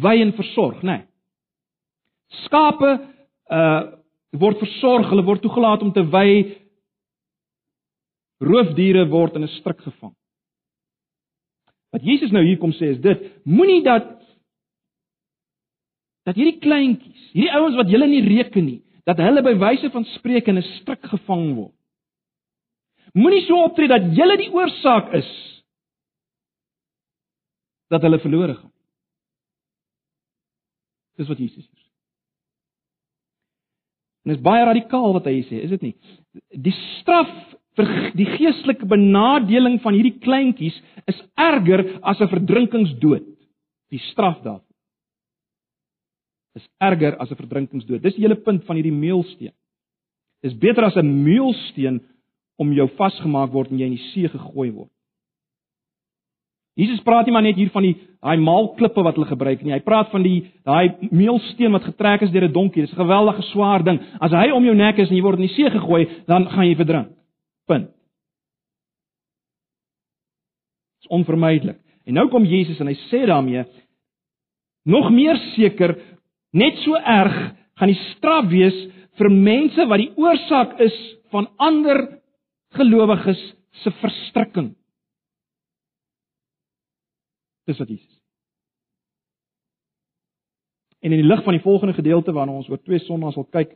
[0.00, 0.94] wy en versorg, né?
[0.94, 1.04] Nee.
[2.46, 2.94] Skape
[3.52, 3.82] uh
[4.34, 6.56] word versorg, hulle word toegelaat om te wy.
[8.42, 10.14] Roofdiere word in 'n struik gevang.
[11.92, 14.08] Wat Jesus nou hier kom sê is dit: Moenie dat
[16.24, 20.04] dat hierdie kleintjies, hierdie ouens wat julle nie reken nie, dat hulle by wyse van
[20.16, 21.76] spreek in 'n struik gevang word.
[23.14, 25.30] Moenie so optree dat jy die oorsaak is
[27.92, 28.72] dat hulle verlore gaan.
[31.18, 31.82] Dis wat Jesus sê.
[34.24, 35.94] En dit is baie radikaal wat hy sê, is dit nie?
[36.64, 37.30] Die straf
[37.78, 40.76] vir die geestelike benadeling van hierdie kleintjies
[41.10, 43.26] is erger as 'n verdrinkingsdood.
[43.90, 44.74] Die straf daarvoor
[46.54, 48.02] is erger as 'n verdrinkingsdood.
[48.02, 49.52] Dis die hele punt van hierdie meulsteen.
[50.42, 52.00] Dis beter as 'n meulsteen
[52.58, 54.90] om jou vasgemaak word en jy in die see gegooi word.
[56.74, 59.76] Jesus praat nie maar net hier van die daai maalklippe wat hulle gebruik nie.
[59.76, 62.82] Hy praat van die daai meelsteen wat getrek is deur 'n donkie.
[62.82, 64.00] Dis 'n geweldige swaar ding.
[64.20, 66.66] As hy om jou nek is en jy word in die see gegooi, dan gaan
[66.66, 67.08] jy verdrink.
[67.66, 67.86] Punt.
[67.86, 67.94] Dit
[71.02, 71.78] is onvermydelik.
[72.06, 73.64] En nou kom Jesus en hy sê daarmee
[74.84, 75.96] nog meer seker,
[76.52, 78.88] net so erg gaan die straf wees
[79.18, 82.20] vir mense wat die oorsaak is van ander
[82.74, 83.40] gelowiges
[83.82, 84.74] se verstrikking.
[87.64, 88.20] Dis wat Jesus.
[91.04, 93.74] En in die lig van die volgende gedeelte waarna ons oor twee sonnae sal kyk,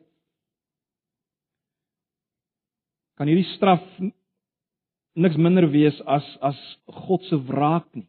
[3.19, 3.83] kan hierdie straf
[5.19, 6.59] niks minder wees as as
[7.05, 8.07] God se wraak nie.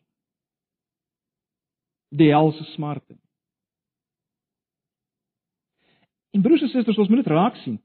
[2.15, 3.17] Die helse smarte.
[6.33, 7.79] En broers en susters, ons moet dit raak sien.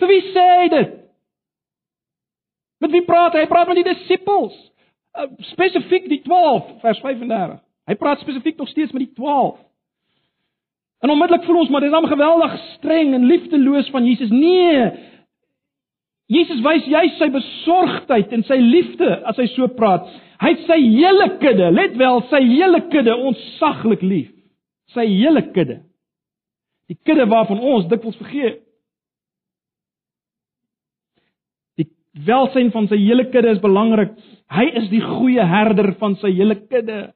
[0.00, 0.98] Vir wie sê hy dit?
[2.82, 3.44] Met wie praat hy?
[3.44, 4.54] Hy praat met die disippels.
[5.12, 7.60] Uh, spesifiek die 12 vers 35.
[7.90, 9.60] Hy praat spesifiek nog steeds met die 12.
[11.02, 14.30] En onmiddellik voel ons maar dis hom geweldig streng en liefdeloos van Jesus.
[14.34, 14.86] Nee.
[16.32, 20.06] Jesus wys jy sy besorgdheid en sy liefde as hy so praat.
[20.42, 24.30] Hy het sy hele kudde, let wel, sy hele kudde ontsaglik lief.
[24.94, 25.82] Sy hele kudde.
[26.90, 28.62] Die kudde waarvan ons dikwels vergeet.
[32.12, 34.12] Welsyn van sy hele kudde is belangrik.
[34.52, 37.12] Hy is die goeie herder van sy hele kudde.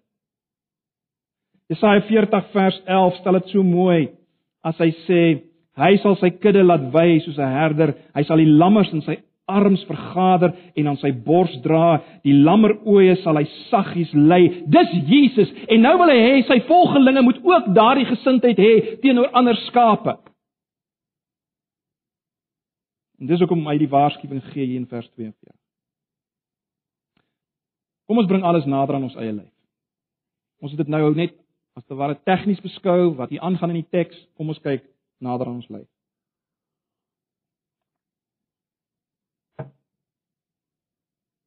[1.70, 4.08] Jesaja 40 vers 11 stel dit so mooi
[4.66, 5.22] as hy sê
[5.76, 7.94] hy sal sy kudde laat wy soos 'n herder.
[8.14, 12.00] Hy sal die lammers in sy arms vergader en aan sy bors dra.
[12.24, 14.64] Die lammeroë sal hy saggies lei.
[14.66, 15.52] Dis Jesus.
[15.68, 20.16] En nou wil hy hê sy volgelinge moet ook daardie gesindheid hê teenoor ander skape.
[23.18, 25.54] En dis hoekom hy die waarskuwing gee hier in vers 42.
[28.06, 29.50] Kom ons bring alles nader aan ons eie lewe.
[30.62, 31.34] Ons het dit nou net
[31.76, 34.16] as te ware tegnies beskou wat hier aangaan in die teks.
[34.36, 34.84] Kom ons kyk
[35.24, 35.88] nader aan ons lewe.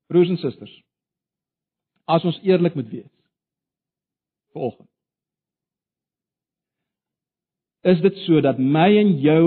[0.10, 0.72] Broers en susters,
[2.10, 3.12] as ons eerlik moet wees.
[4.58, 4.90] Volgens
[7.82, 9.44] Is dit so dat my en jou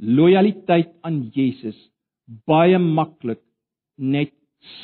[0.00, 1.76] lojaliteit aan Jesus
[2.48, 3.42] baie maklik
[3.98, 4.32] net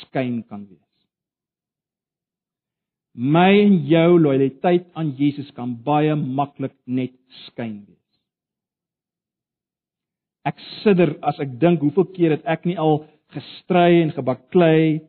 [0.01, 0.79] skyn kan wees.
[3.13, 7.15] My en jou lojaliteit aan Jesus kan baie maklik net
[7.47, 7.97] skyn wees.
[10.47, 13.03] Ek sidder as ek dink hoeveel keer het ek nie al
[13.35, 15.01] gestry en gebaklei,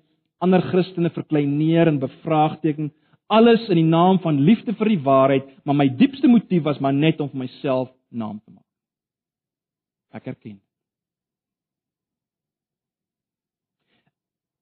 [0.42, 2.90] ander Christene verkleineer en bevraagteken,
[3.32, 6.92] alles in die naam van liefde vir die waarheid, maar my diepste motief was maar
[6.92, 8.61] net om vir myself naam te maak.
[10.12, 10.60] Ek erken.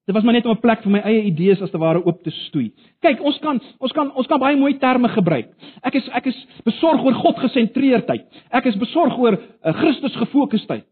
[0.05, 2.23] Dit was maar net om 'n plek vir my eie idees as te ware oop
[2.23, 2.73] te stoei.
[2.99, 5.53] Kyk, ons kan ons kan ons kan baie mooi terme gebruik.
[5.83, 8.25] Ek is ek is besorg oor God gesentreerdheid.
[8.51, 10.85] Ek is besorg oor eh, uh, Christus gefokusdheid.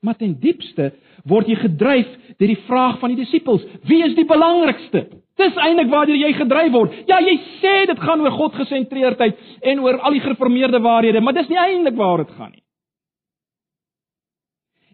[0.00, 0.92] Maar ten diepste
[1.24, 2.06] word jy gedryf
[2.38, 5.06] deur die vraag van die disippels: Wie is die belangrikste?
[5.36, 6.94] Dis eintlik waartoe jy gedryf word.
[7.08, 11.36] Ja, jy sê dit gaan oor God gesentreerdheid en oor al die gereformeerde waarhede, maar
[11.36, 12.64] dis nie eintlik waaroor dit gaan nie.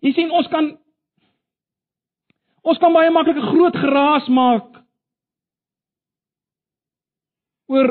[0.03, 0.73] Jy sien, ons kan
[2.67, 4.83] ons kan baie maklik 'n groot geraas maak
[7.71, 7.89] oor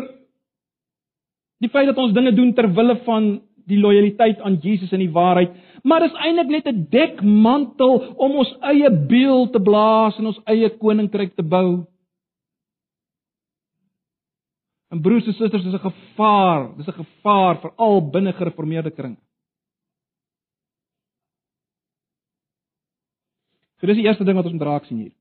[1.62, 5.12] die feit dat ons dinge doen ter wille van die lojaliteit aan Jesus en die
[5.12, 5.52] waarheid,
[5.84, 10.70] maar dis eintlik net 'n dekmantel om ons eie beeld te blaas en ons eie
[10.70, 11.86] koninkryk te bou.
[14.92, 19.18] En broers en susters, dis 'n gevaar, dis 'n gevaar veral binne gereformeerde kringe.
[23.80, 25.14] So dis die eerste ding wat ons moet raak sien hier.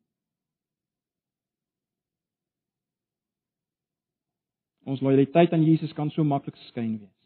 [4.84, 7.16] Ons lojaliteit aan Jesus kan so maklik skyn wees.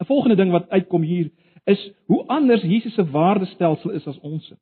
[0.00, 1.30] 'n Volgende ding wat uitkom hier
[1.64, 4.52] is hoe anders Jesus se waardestelsel is as ons.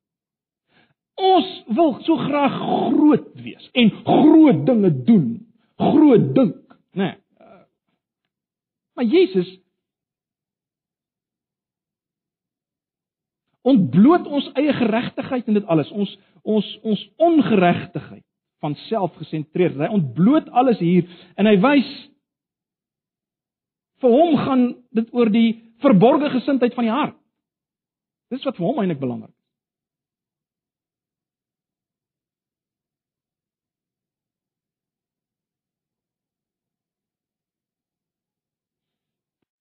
[1.15, 2.55] Ons wil so graag
[2.95, 6.60] groot wees en groot dinge doen, groot dink.
[6.91, 7.05] Né?
[7.05, 7.17] Nee.
[8.95, 9.59] Maar Jesus
[13.61, 15.91] ontbloot ons eie geregtigheid in dit alles.
[15.91, 18.25] Ons ons ons ongeregtigheid
[18.61, 19.77] van selfgesentreerd.
[19.81, 21.91] Hy ontbloot alles hier en hy wys
[24.01, 24.65] vir hom gaan
[24.97, 25.51] dit oor die
[25.85, 27.19] verborgde gesindheid van die hart.
[28.33, 29.35] Dis wat vir hom eintlik belangrik.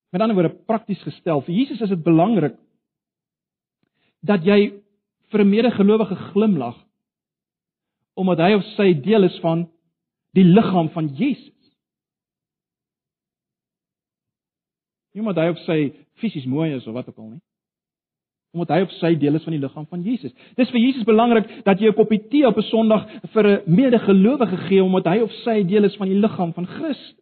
[0.09, 2.55] Met ander woorde prakties gestel, vir Jesus is dit belangrik
[4.25, 4.81] dat jy
[5.31, 6.77] vir 'n medegelowige glimlag
[8.19, 9.69] omdat hy of sy deel is van
[10.35, 11.55] die liggaam van Jesus.
[15.13, 15.77] Nie omdat hy of sy
[16.19, 17.41] fisies mooi is of wat ook al nie.
[18.53, 20.33] Omdat hy of sy deel is van die liggaam van Jesus.
[20.57, 24.57] Dis vir Jesus belangrik dat jy 'n koppie tee op 'n Sondag vir 'n medegelowige
[24.67, 27.15] gee omdat hy of sy deel is van die liggaam van Christus.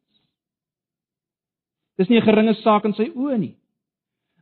[1.98, 3.56] Dis nie 'n geringe saak in sy oë nie.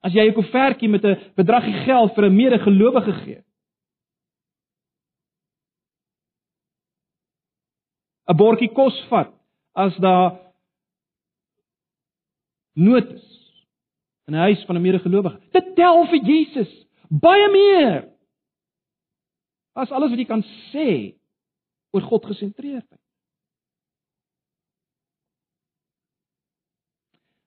[0.03, 3.43] As jy 'n koevertjie met 'n bedragie geld vir 'n medegelowige gee.
[8.27, 9.31] 'n bordjie kos vat
[9.75, 10.39] as daar
[12.75, 13.27] nood is
[14.27, 15.39] in 'n huis van 'n medegelowige.
[15.51, 16.71] Dit tel vir Jesus
[17.09, 18.09] baie meer
[19.73, 21.15] as alles wat jy kan sê
[21.91, 23.04] oor God gesentreerdheid.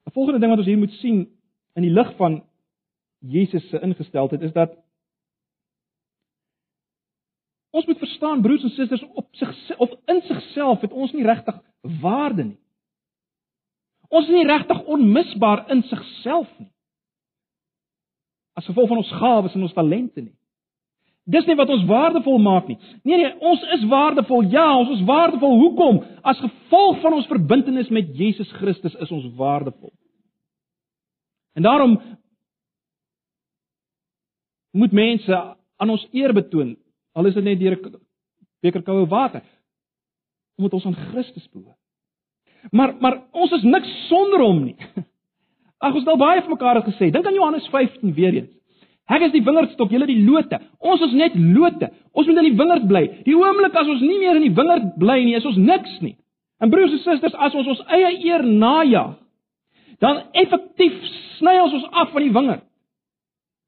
[0.08, 1.28] 'n Volgende ding wat ons hier moet sien
[1.76, 2.44] in die lig van
[3.18, 4.76] Jesus se ingesteldheid is dat
[7.70, 11.60] ons moet verstaan broers en susters op sig of in sigself het ons nie regtig
[12.00, 12.58] waarde nie.
[14.08, 16.72] Ons is nie regtig onmisbaar in sigself nie.
[18.56, 20.34] As gevolg van ons gawes en ons talente nie.
[21.28, 22.78] Dis nie wat ons waardevol maak nie.
[23.04, 24.46] Nee nee, ons is waardevol.
[24.52, 25.58] Ja, ons is waardevol.
[25.60, 26.00] Hoekom?
[26.24, 29.92] As gevolg van ons verbintenis met Jesus Christus is ons waardevol.
[31.58, 31.98] En daarom
[34.78, 35.40] moet mense
[35.76, 36.76] aan ons eer betoon,
[37.12, 38.00] al is dit net deur 'n
[38.62, 39.42] beker koue water,
[40.56, 41.78] omdat ons aan Christus behoort.
[42.70, 44.76] Maar maar ons is niks sonder hom nie.
[45.84, 47.10] Ag ons het al baie vir mekaar gesê.
[47.10, 48.57] Dink aan Johannes 15 weer eens.
[49.08, 50.58] Ek is die wingerdstok, julle die lote.
[50.84, 51.88] Ons is net lote.
[52.12, 53.04] Ons moet in die wingerd bly.
[53.24, 56.14] Die oomblik as ons nie meer in die wingerd bly nie, is ons niks nie.
[56.60, 59.16] En broers en susters, as ons ons eie eer najag,
[60.04, 60.98] dan effektief
[61.38, 62.64] sny ons ons af van die wingerd.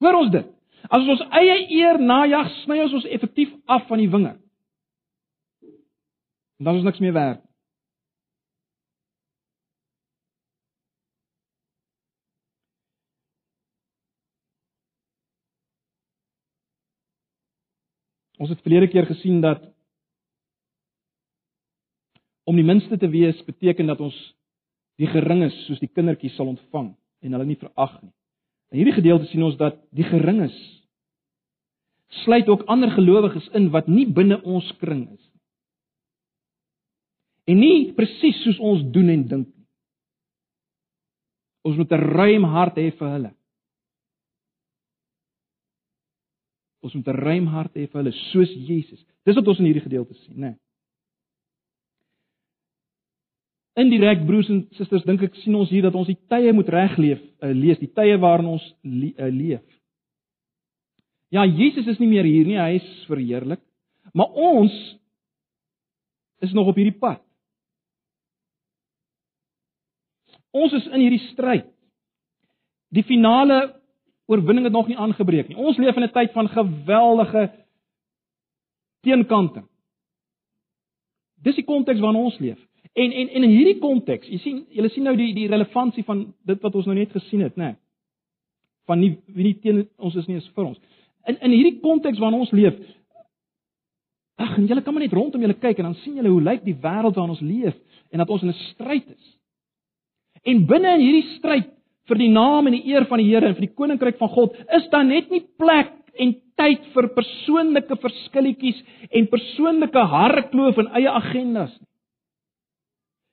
[0.05, 0.47] Hoor ons dit?
[0.91, 4.41] As ons ons eie eer najag, sny ons ons effektief af van die wingerd.
[6.61, 7.45] Dan is ons niks meer werd.
[18.41, 19.63] Ons het verlede keer gesien dat
[22.49, 24.17] om die minste te wees beteken dat ons
[25.01, 28.13] die geringes soos die kindertjies sal ontvang en hulle nie verag nie.
[28.73, 30.57] In hierdie gedeelte sien ons dat die geringes
[32.25, 35.41] sluit ook ander gelowiges in wat nie binne ons kring is nie.
[37.51, 39.67] En nie presies soos ons doen en dink nie.
[41.67, 43.33] Ons moet 'n ruim hart hê vir hulle.
[46.81, 49.05] Ons moet 'n ruim hart hê vir hulle soos Jesus.
[49.25, 50.49] Dis wat ons in hierdie gedeelte sien, né?
[50.49, 50.57] Nee.
[53.81, 57.21] Indirek broers en susters, dink ek sien ons hier dat ons die tye moet regleef,
[57.43, 59.63] uh, lees die tye waarin ons le uh, leef.
[61.31, 63.63] Ja, Jesus is nie meer hier nie, hy is verheerlik.
[64.13, 64.75] Maar ons
[66.43, 67.23] is nog op hierdie pad.
[70.51, 71.69] Ons is in hierdie stryd.
[72.91, 73.80] Die finale
[74.31, 75.59] oorwinning het nog nie aangebreek nie.
[75.59, 77.51] Ons leef in 'n tyd van geweldige
[79.03, 79.67] teenkanting.
[81.43, 82.59] Dis die konteks waarin ons leef.
[82.93, 86.35] En en en in hierdie konteks, jy sien, julle sien nou die die relevantie van
[86.47, 87.65] dit wat ons nou net gesien het, né?
[87.65, 87.77] Nee,
[88.87, 90.81] van nie wie nie teen ons is nie is vir ons.
[91.31, 92.79] In in hierdie konteks waarin ons leef,
[94.41, 96.65] ag, en julle kan maar net rondom julle kyk en dan sien julle hoe lyk
[96.65, 97.77] die wêreld waarin ons leef
[98.11, 99.37] en dat ons in 'n stryd is.
[100.43, 101.71] En binne in hierdie stryd
[102.11, 104.57] vir die naam en die eer van die Here en vir die koninkryk van God,
[104.77, 108.83] is daar net nie plek en tyd vir persoonlike verskilletjies
[109.17, 111.87] en persoonlike harrekloof en eie agendas nie.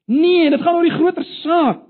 [0.07, 1.81] Nee, dit gaan oor die groter saak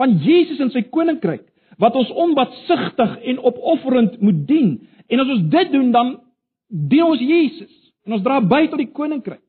[0.00, 1.46] van Jesus en sy koninkryk
[1.80, 4.74] wat ons onbatsigtig en opofferend moet dien.
[5.08, 6.10] En as ons dit doen, dan
[6.68, 7.72] dien ons Jesus
[8.04, 9.40] en ons dra by tot die koninkryk.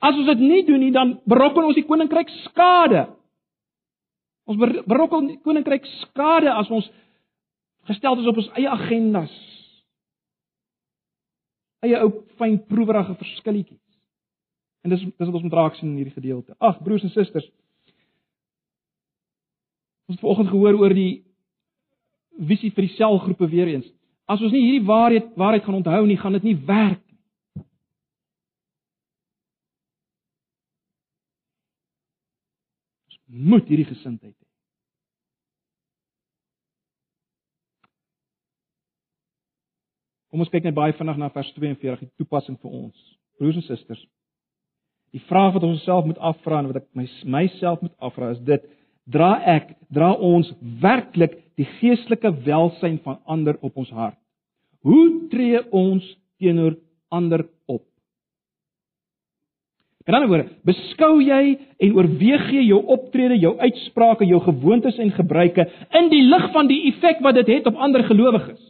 [0.00, 3.04] As ons dit nie doen nie, dan berokken ons die koninkryk skade.
[4.44, 6.88] Ons berokkel die koninkryk skade as ons
[7.88, 9.32] gestel is op ons eie agendas.
[11.84, 13.80] Eie ou fyn proewerige verskilletjies.
[14.84, 16.56] En dis dis wat ons moet raak sien in hierdie gedeelte.
[16.60, 17.46] Ag broers en susters.
[20.04, 21.24] Ons het vanoggend gehoor oor die
[22.44, 23.88] visie vir die selgroepe weer eens.
[24.28, 27.64] As ons nie hierdie waarheid waarheid gaan onthou nie, gaan dit nie werk nie.
[33.08, 34.48] Ons moet hierdie gesindheid hê.
[40.30, 43.02] Kom ons kyk net baie vinnig na vers 42, die toepassing vir ons.
[43.38, 44.00] Broers en susters,
[45.14, 47.06] die vraag wat ons onsself moet afvra en wat ek my
[47.36, 48.64] myself moet afvra is dit:
[49.06, 50.50] dra ek, dra ons
[50.82, 54.18] werklik die geestelike welsyn van ander op ons hart?
[54.82, 56.04] Hoe tree ons
[56.42, 56.74] teenoor
[57.14, 57.86] ander op?
[60.04, 65.12] In ander woorde, beskou jy en oorweeg jy jou optrede, jou uitsprake, jou gewoontes en
[65.16, 65.64] gebruike
[65.96, 68.60] in die lig van die effek wat dit het op ander gelowiges?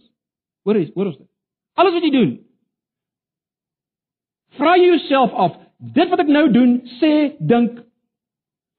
[0.65, 1.31] Hoor jy, hoor ons dit?
[1.75, 2.33] Alles wat jy doen.
[4.55, 5.57] Vra jouself af,
[5.99, 7.13] dit wat ek nou doen, sê,
[7.43, 7.83] dink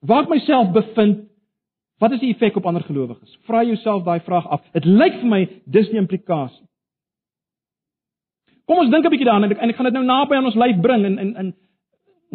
[0.05, 1.25] waar ek myself bevind,
[1.99, 3.35] wat is die effek op ander gelowiges?
[3.49, 4.63] Vra jouself daai vraag af.
[4.75, 5.41] Dit lyk vir my
[5.75, 6.63] dis die implikasie.
[8.65, 10.45] Kom ons dink 'n bietjie daaraan en ek, en ek gaan dit nou naby aan
[10.45, 11.53] ons lyf bring en en en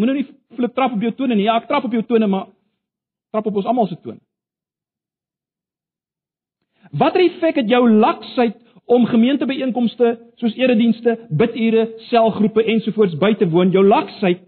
[0.01, 1.45] Moenie nou flip trap op jou tone nie.
[1.45, 2.49] Ja, ek trap op jou tone, maar
[3.35, 4.21] trap op ons almal se tone.
[6.97, 8.57] Watter effek het jou laksheid
[8.91, 13.75] om gemeentebyeenkomste soos eredienste, bidure, selgroepe ensovoorts by te woon?
[13.77, 14.47] Jou laksheid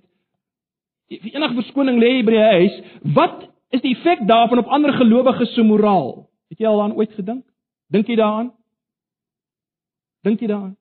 [1.13, 2.79] vir enige verskoning lê by die huis.
[3.15, 3.45] Wat
[3.77, 6.25] is die effek daarvan op ander gelowiges se moraal?
[6.51, 7.45] Het jy al daaraan ooit gedink?
[7.93, 8.53] Dink jy daaraan?
[10.25, 10.77] Dink jy daaraan?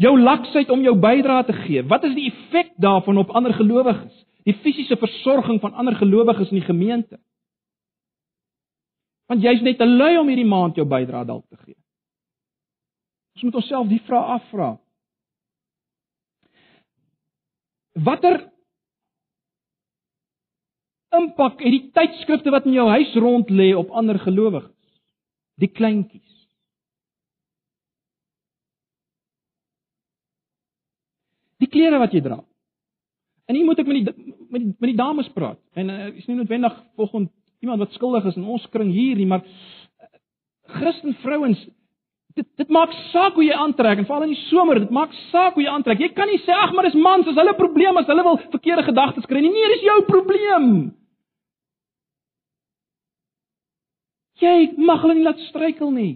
[0.00, 1.82] Jou laksheid om jou bydrae te gee.
[1.88, 4.14] Wat is die effek daarvan op ander gelowiges?
[4.48, 7.20] Die fisiese versorging van ander gelowiges in die gemeente.
[9.28, 11.76] Want jy's net te lui om hierdie maand jou bydrae dalk te gee.
[13.36, 14.70] Ons moet onsself die vraag afvra.
[18.00, 18.40] Watter
[21.16, 24.76] impak het die tydskrifte wat in jou huis rond lê op ander gelowiges?
[25.60, 26.29] Die kleintjies.
[31.70, 32.40] Die klere wat jy dra.
[33.50, 34.14] En hier moet ek met die
[34.50, 35.58] met die, met die dames praat.
[35.78, 37.30] En uh, is nie noodwendig volgens
[37.62, 40.08] iemand wat skuldig is in ons kring hier nie, maar uh,
[40.78, 41.60] Christen vrouens
[42.38, 45.56] dit dit maak saak hoe jy aantrek en veral in die somer, dit maak saak
[45.58, 46.02] hoe jy aantrek.
[46.02, 48.86] Jy kan nie sê ag, maar dis mans, dis hulle probleem as hulle wil verkeerde
[48.86, 49.52] gedagtes kry nie.
[49.54, 50.70] Nee, dis jou probleem.
[54.40, 56.12] Jy mag hulle nie laat struikel nie.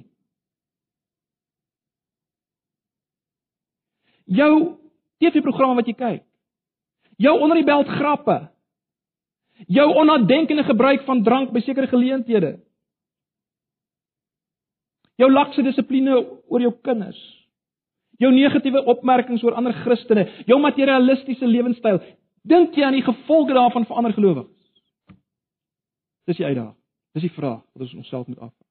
[4.25, 4.55] Jou
[5.23, 6.25] TV-programme wat jy kyk.
[7.23, 8.39] Jou onder die beld grappe.
[9.71, 12.57] Jou onnadenkende gebruik van drank by sekere geleenthede.
[15.17, 16.17] Jou lakse dissipline
[16.51, 17.21] oor jou kinders.
[18.19, 22.01] Jou negatiewe opmerkings oor ander Christene, jou materialistiese lewenstyl.
[22.47, 24.51] Dink jy aan die gevolge daarvan vir ander gelowiges?
[26.29, 26.77] Dis die uitdaging.
[27.15, 28.67] Dis die vraag wat ons onsself moet afvra.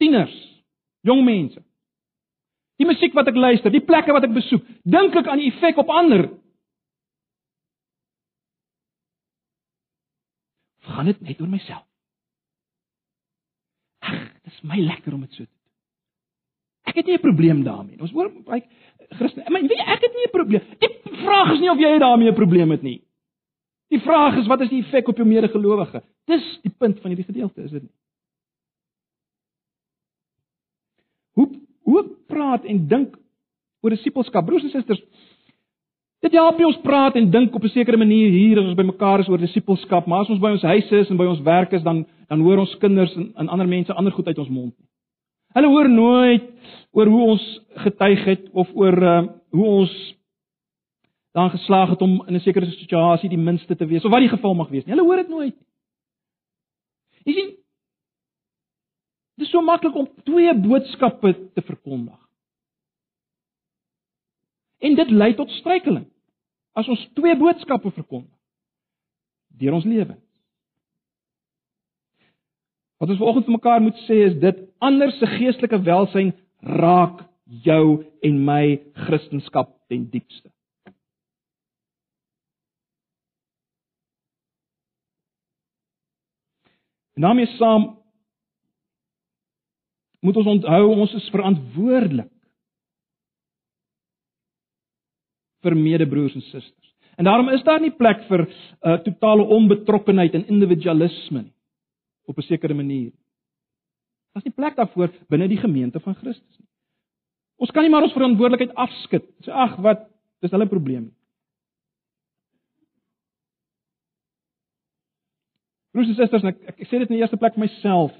[0.00, 0.36] Tieners,
[1.04, 1.62] jong mense.
[2.80, 5.78] Die musiek wat ek luister, die plekke wat ek besoek, dink ek aan die effek
[5.82, 6.30] op ander.
[10.88, 11.84] Gaan dit net oor myself?
[14.00, 14.16] Ag,
[14.48, 15.56] dis my lekker om dit so te doen.
[16.88, 18.00] Ek het nie 'n probleem daarmee.
[18.00, 18.64] Ons hoor baie
[19.10, 20.62] Christen, maar weet jy, ek het nie 'n probleem.
[20.80, 23.04] Die vraag is nie of jy daarmee 'n probleem het nie.
[23.90, 26.02] Die vraag is wat is die effek op jou medegelowige?
[26.26, 27.92] Dis die punt van hierdie gedeelte, is dit nie?
[31.90, 33.16] Hoe praat en dink
[33.80, 34.46] oor disipelskap.
[34.46, 35.00] Broers en susters,
[36.20, 39.20] dit help nie ons praat en dink op 'n sekere manier hier as ons bymekaar
[39.20, 41.82] is oor disipelskap, maar as ons by ons huise is en by ons werk is,
[41.82, 44.74] dan dan hoor ons kinders en, en ander mense ander goed uit ons mond.
[45.54, 46.44] Hulle hoor nooit
[46.92, 50.16] oor hoe ons getuig het of oor uh, hoe ons
[51.34, 54.28] dan geslaag het om in 'n sekere situasie die minste te wees of wat die
[54.28, 54.94] geval mag wees nie.
[54.94, 55.66] Hulle hoor dit nooit nie.
[57.24, 57.50] Jy sien,
[59.40, 62.18] dit is so maklik om twee boodskappe te verkondig.
[64.84, 66.04] En dit lei tot struikeling.
[66.76, 68.36] As ons twee boodskappe verkondig
[69.60, 70.14] deur ons lewe.
[73.00, 76.30] Wat ons vanoggend vir mekaar moet sê is dit ander se geestelike welsyn
[76.80, 77.24] raak
[77.64, 77.84] jou
[78.24, 80.48] en my Christendom ten diepste.
[87.18, 87.99] En daarmee saam
[90.20, 92.32] moet ons onthou ons is verantwoordelik
[95.60, 96.92] vir medebroers en susters.
[97.20, 101.54] En daarom is daar nie plek vir uh, totale onbetrokkenheid en individualisme nie
[102.30, 103.12] op 'n sekere manier.
[104.32, 106.68] Daar's nie plek daarvoor binne die gemeente van Christus nie.
[107.56, 109.24] Ons kan nie maar ons verantwoordelikheid afskud.
[109.44, 110.08] Sê ag, wat,
[110.40, 111.10] dis hulle probleem.
[115.90, 118.14] Broers en susters, ek, ek, ek sê dit in die eerste plek vir myself.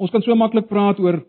[0.00, 1.20] Ons kan so maklik praat oor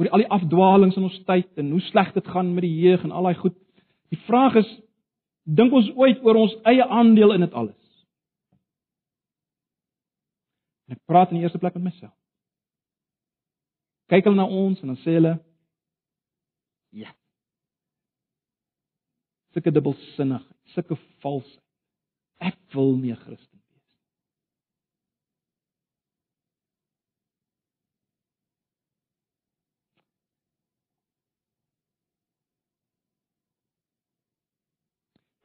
[0.00, 3.02] oor al die afdwalings in ons tyd en hoe sleg dit gaan met die jeug
[3.04, 3.58] en al daai goed.
[4.08, 4.70] Die vraag is
[5.44, 7.76] dink ons ooit oor ons eie aandeel in dit alles?
[10.88, 12.16] En ek praat in die eerste plek met myself.
[14.10, 15.36] Kyk hulle na ons en dan sê hulle
[16.96, 17.12] ja.
[19.52, 21.66] Sulke dubbelsinnigheid, sulke valsheid.
[22.40, 23.20] Ek wil nie 'n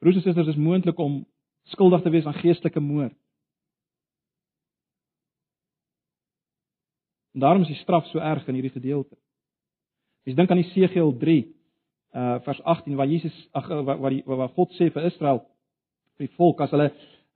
[0.06, 1.24] Broers en susters, dit is moontlik om
[1.66, 3.14] skuldig te wees aan geestelike moord.
[7.34, 9.18] En daarom is die straf so erg in hierdie gedeelte.
[10.22, 11.42] Mens dink aan Jesegiel 3
[12.14, 15.42] uh vers 18 waar Jesus ag waar waar, waar God sê vir Israel
[16.16, 16.92] vir die volk as hulle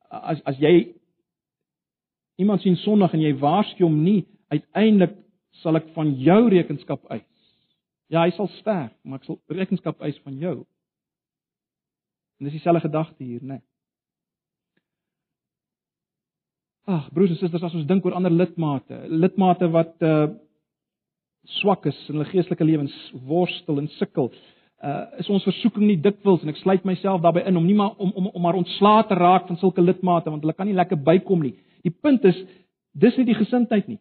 [0.09, 0.95] as as jy
[2.39, 5.19] iemand sien sondig en jy waarsku hom nie, uiteindelik
[5.59, 7.27] sal ek van jou rekenskap eis.
[8.07, 10.61] Ja, hy sal sterf, maar ek sal rekenskap eis van jou.
[12.41, 13.61] En dis dieselfde gedagte hier, né?
[13.61, 13.63] Nee.
[16.89, 20.31] Ag, broers en susters, as ons dink oor ander lidmate, lidmate wat uh
[21.61, 22.95] swak is in hulle geestelike lewens,
[23.27, 24.29] worstel en sukkel,
[24.85, 27.95] uh is ons versoeking nie dikwels en ek sluit myself daarbey in om nie maar
[28.01, 31.01] om om om maar ontslae te raak van sulke lidmate want hulle kan nie lekker
[31.05, 31.55] bykom nie.
[31.85, 32.39] Die punt is
[32.93, 34.01] dis nie die gesindheid nie.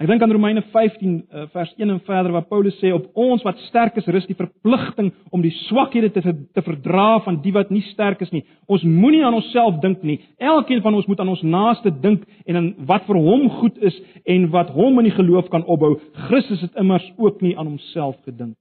[0.00, 3.42] Ek dink aan Romeine 15 uh, vers 1 en verder waar Paulus sê op ons
[3.44, 7.68] wat sterk is rus die verpligting om die swakhede te te verdra van die wat
[7.68, 8.40] nie sterk is nie.
[8.64, 10.16] Ons moenie aan onsself dink nie.
[10.40, 13.98] Elkeen van ons moet aan ons naaste dink en aan wat vir hom goed is
[14.24, 15.98] en wat hom in die geloof kan opbou.
[16.30, 18.56] Christus het immers ook nie aan homself gedink.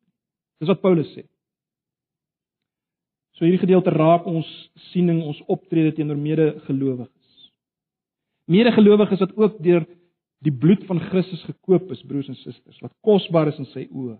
[0.60, 1.24] Dis wat Paulus sê.
[3.38, 4.50] So hierdie gedeelte raak ons
[4.92, 7.48] siening, ons optrede teenoor medegelowiges.
[8.52, 9.88] Medegelowiges wat ook deur
[10.40, 14.18] die bloed van Christus gekoop is, broers en susters, wat kosbaar is in sy oë.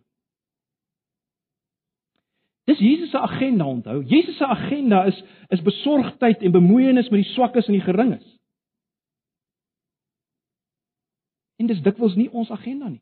[2.70, 4.04] Dis Jesus se agenda onthou.
[4.06, 8.26] Jesus se agenda is is besorgdheid en bemoeienis met die swakkes en die geringes.
[11.58, 13.02] En dis dikwels nie ons agenda nie.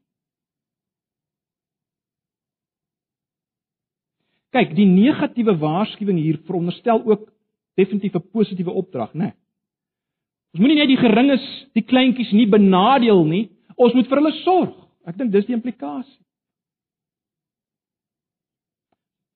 [4.55, 7.27] Kyk, die negatiewe waarskuwing hier veronderstel ook
[7.75, 9.19] definitief 'n positiewe opdrag, né?
[9.25, 9.35] Nee.
[10.57, 11.43] Ons moenie net die geringes,
[11.77, 13.43] die kleintjies nie benadeel nie.
[13.77, 14.71] Ons moet vir hulle sorg.
[15.05, 16.15] Ek dink dis die implikasie.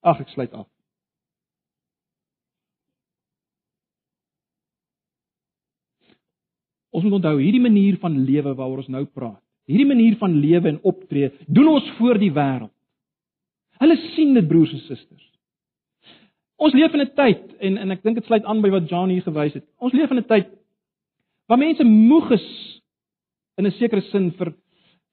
[0.01, 0.65] Ag, ek sluit af.
[6.89, 9.37] Ons moet onthou hierdie manier van lewe waaroor ons nou praat.
[9.69, 12.73] Hierdie manier van lewe en optree doen ons voor die wêreld.
[13.77, 15.27] Hulle sien dit broers en susters.
[16.57, 19.13] Ons leef in 'n tyd en en ek dink dit sluit aan by wat John
[19.13, 19.65] hier gewys het.
[19.77, 20.49] Ons leef in 'n tyd
[21.51, 22.47] waar mense moeg is
[23.59, 24.53] in 'n sekere sin vir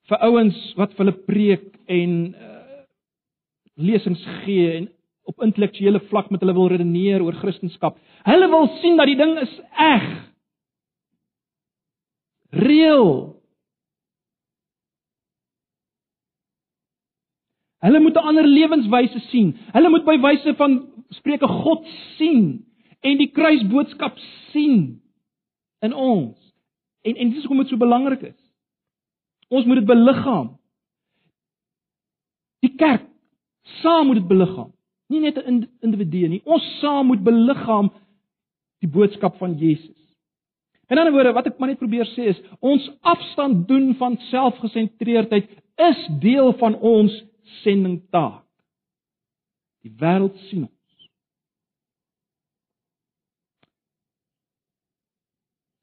[0.07, 2.83] vir ouens wat hulle preek en uh,
[3.75, 4.87] lesings gee en
[5.27, 7.97] op intellektuele vlak met hulle wil redeneer oor Christendom.
[8.23, 10.05] Hulle wil sien dat die ding is eg.
[12.49, 13.35] Reël.
[17.83, 19.57] Hulle moet 'n ander lewenswyse sien.
[19.75, 21.85] Hulle moet by wyse van Spreuke God
[22.15, 22.65] sien
[23.01, 24.17] en die kruisboodskap
[24.51, 25.01] sien
[25.85, 26.37] in ons.
[27.01, 28.39] En en dis hoekom dit so belangrik is.
[29.49, 30.51] Ons moet dit beliggaam.
[32.65, 33.07] Die kerk
[33.81, 34.71] saam moet dit beliggaam.
[35.09, 36.41] Nie net 'n individu nie.
[36.45, 37.91] Ons saam moet beliggaam
[38.79, 39.97] die boodskap van Jesus.
[40.87, 45.49] In ander woorde, wat ek maar net probeer sê is, ons afstand doen van selfgesentreerdheid
[45.75, 47.13] is deel van ons
[47.61, 48.45] sendingtaak.
[49.85, 50.78] Die wêreld sien ons.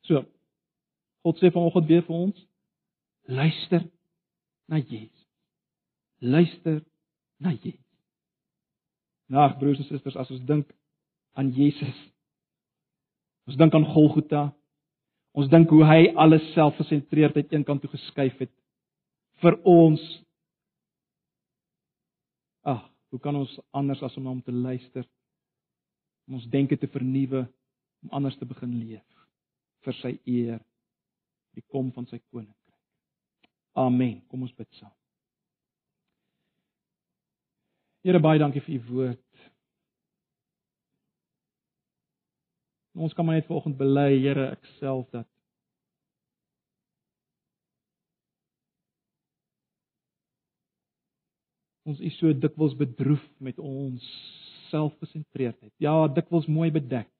[0.06, 0.24] So.
[1.26, 2.42] God sê vanoggend weer vir ons:
[3.26, 3.82] luister
[4.70, 5.26] na Jesus.
[6.22, 6.84] Luister
[7.42, 7.82] na Jesus.
[9.26, 10.70] Nou, broers en susters, as ons dink
[11.34, 11.96] aan Jesus,
[13.50, 14.44] ons dink aan Golgotha,
[15.34, 18.54] ons dink hoe hy alles selfgesentreerdheid eenkant toe geskuif het
[19.42, 20.04] vir ons.
[22.62, 25.02] Ag, hoe kan ons anders as om na hom te luister?
[26.30, 27.48] Om ons denke te vernuwe,
[28.06, 29.15] om anders te begin leef
[29.86, 30.60] vir sy eer,
[31.56, 32.54] die kom van sy koninkryk.
[33.76, 34.20] Amen.
[34.30, 34.92] Kom ons bid saam.
[38.06, 39.22] Here baie dankie vir u woord.
[42.96, 45.28] Ons kan maar net vanoggend bely, Here, ek self dat
[51.86, 54.06] ons is so dikwels bedroef met ons
[54.70, 55.74] selfgesentreerdheid.
[55.82, 57.10] Ja, dikwels mooi bedek.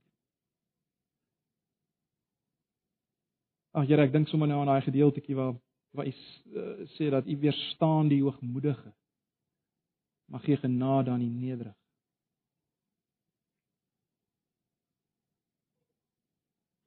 [3.76, 5.56] Ag Here, ek dink sommer nou aan daai gedeeltjie waar
[5.96, 8.92] waar u uh, sê dat u weerstaan die hoogmoedige.
[10.32, 11.76] Mag gee genade aan die nederig.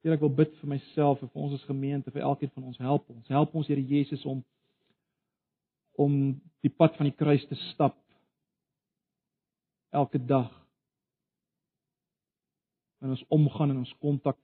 [0.02, 2.78] Here, ek wil bid vir myself en vir ons as gemeente, vir elkeen van ons
[2.82, 3.26] help ons.
[3.30, 4.44] Help ons Here Jesus om
[6.00, 6.14] om
[6.64, 7.98] die pad van die kruis te stap
[9.94, 10.50] elke dag.
[13.02, 14.38] En ons omgaan in ons kontak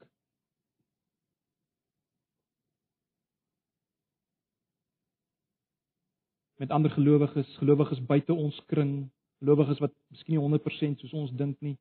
[6.67, 9.07] met ander gelowiges, gelowiges buite ons kring,
[9.39, 11.77] gelowiges wat miskien nie 100% soos ons dink nie.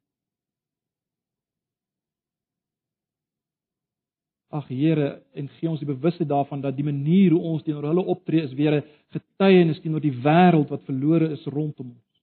[4.54, 8.06] Ag Here, en gee ons die bewustheid daarvan dat die manier hoe ons teenoor hulle
[8.14, 8.86] optree is weer 'n
[9.18, 12.22] getuienis teenoor die wêreld wat verlore is rondom ons.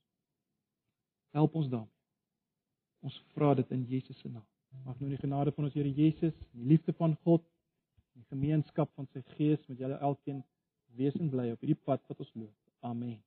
[1.33, 1.89] Help ons dan.
[3.03, 4.47] Ons vra dit in Jesus se naam.
[4.85, 7.43] Mag nou die genade van ons Here Jesus, die liefde van God,
[8.15, 10.45] die gemeenskap van sy Gees met julle elkeen
[10.97, 12.57] wees en bly op hierdie pad wat ons loop.
[12.81, 13.21] Amen.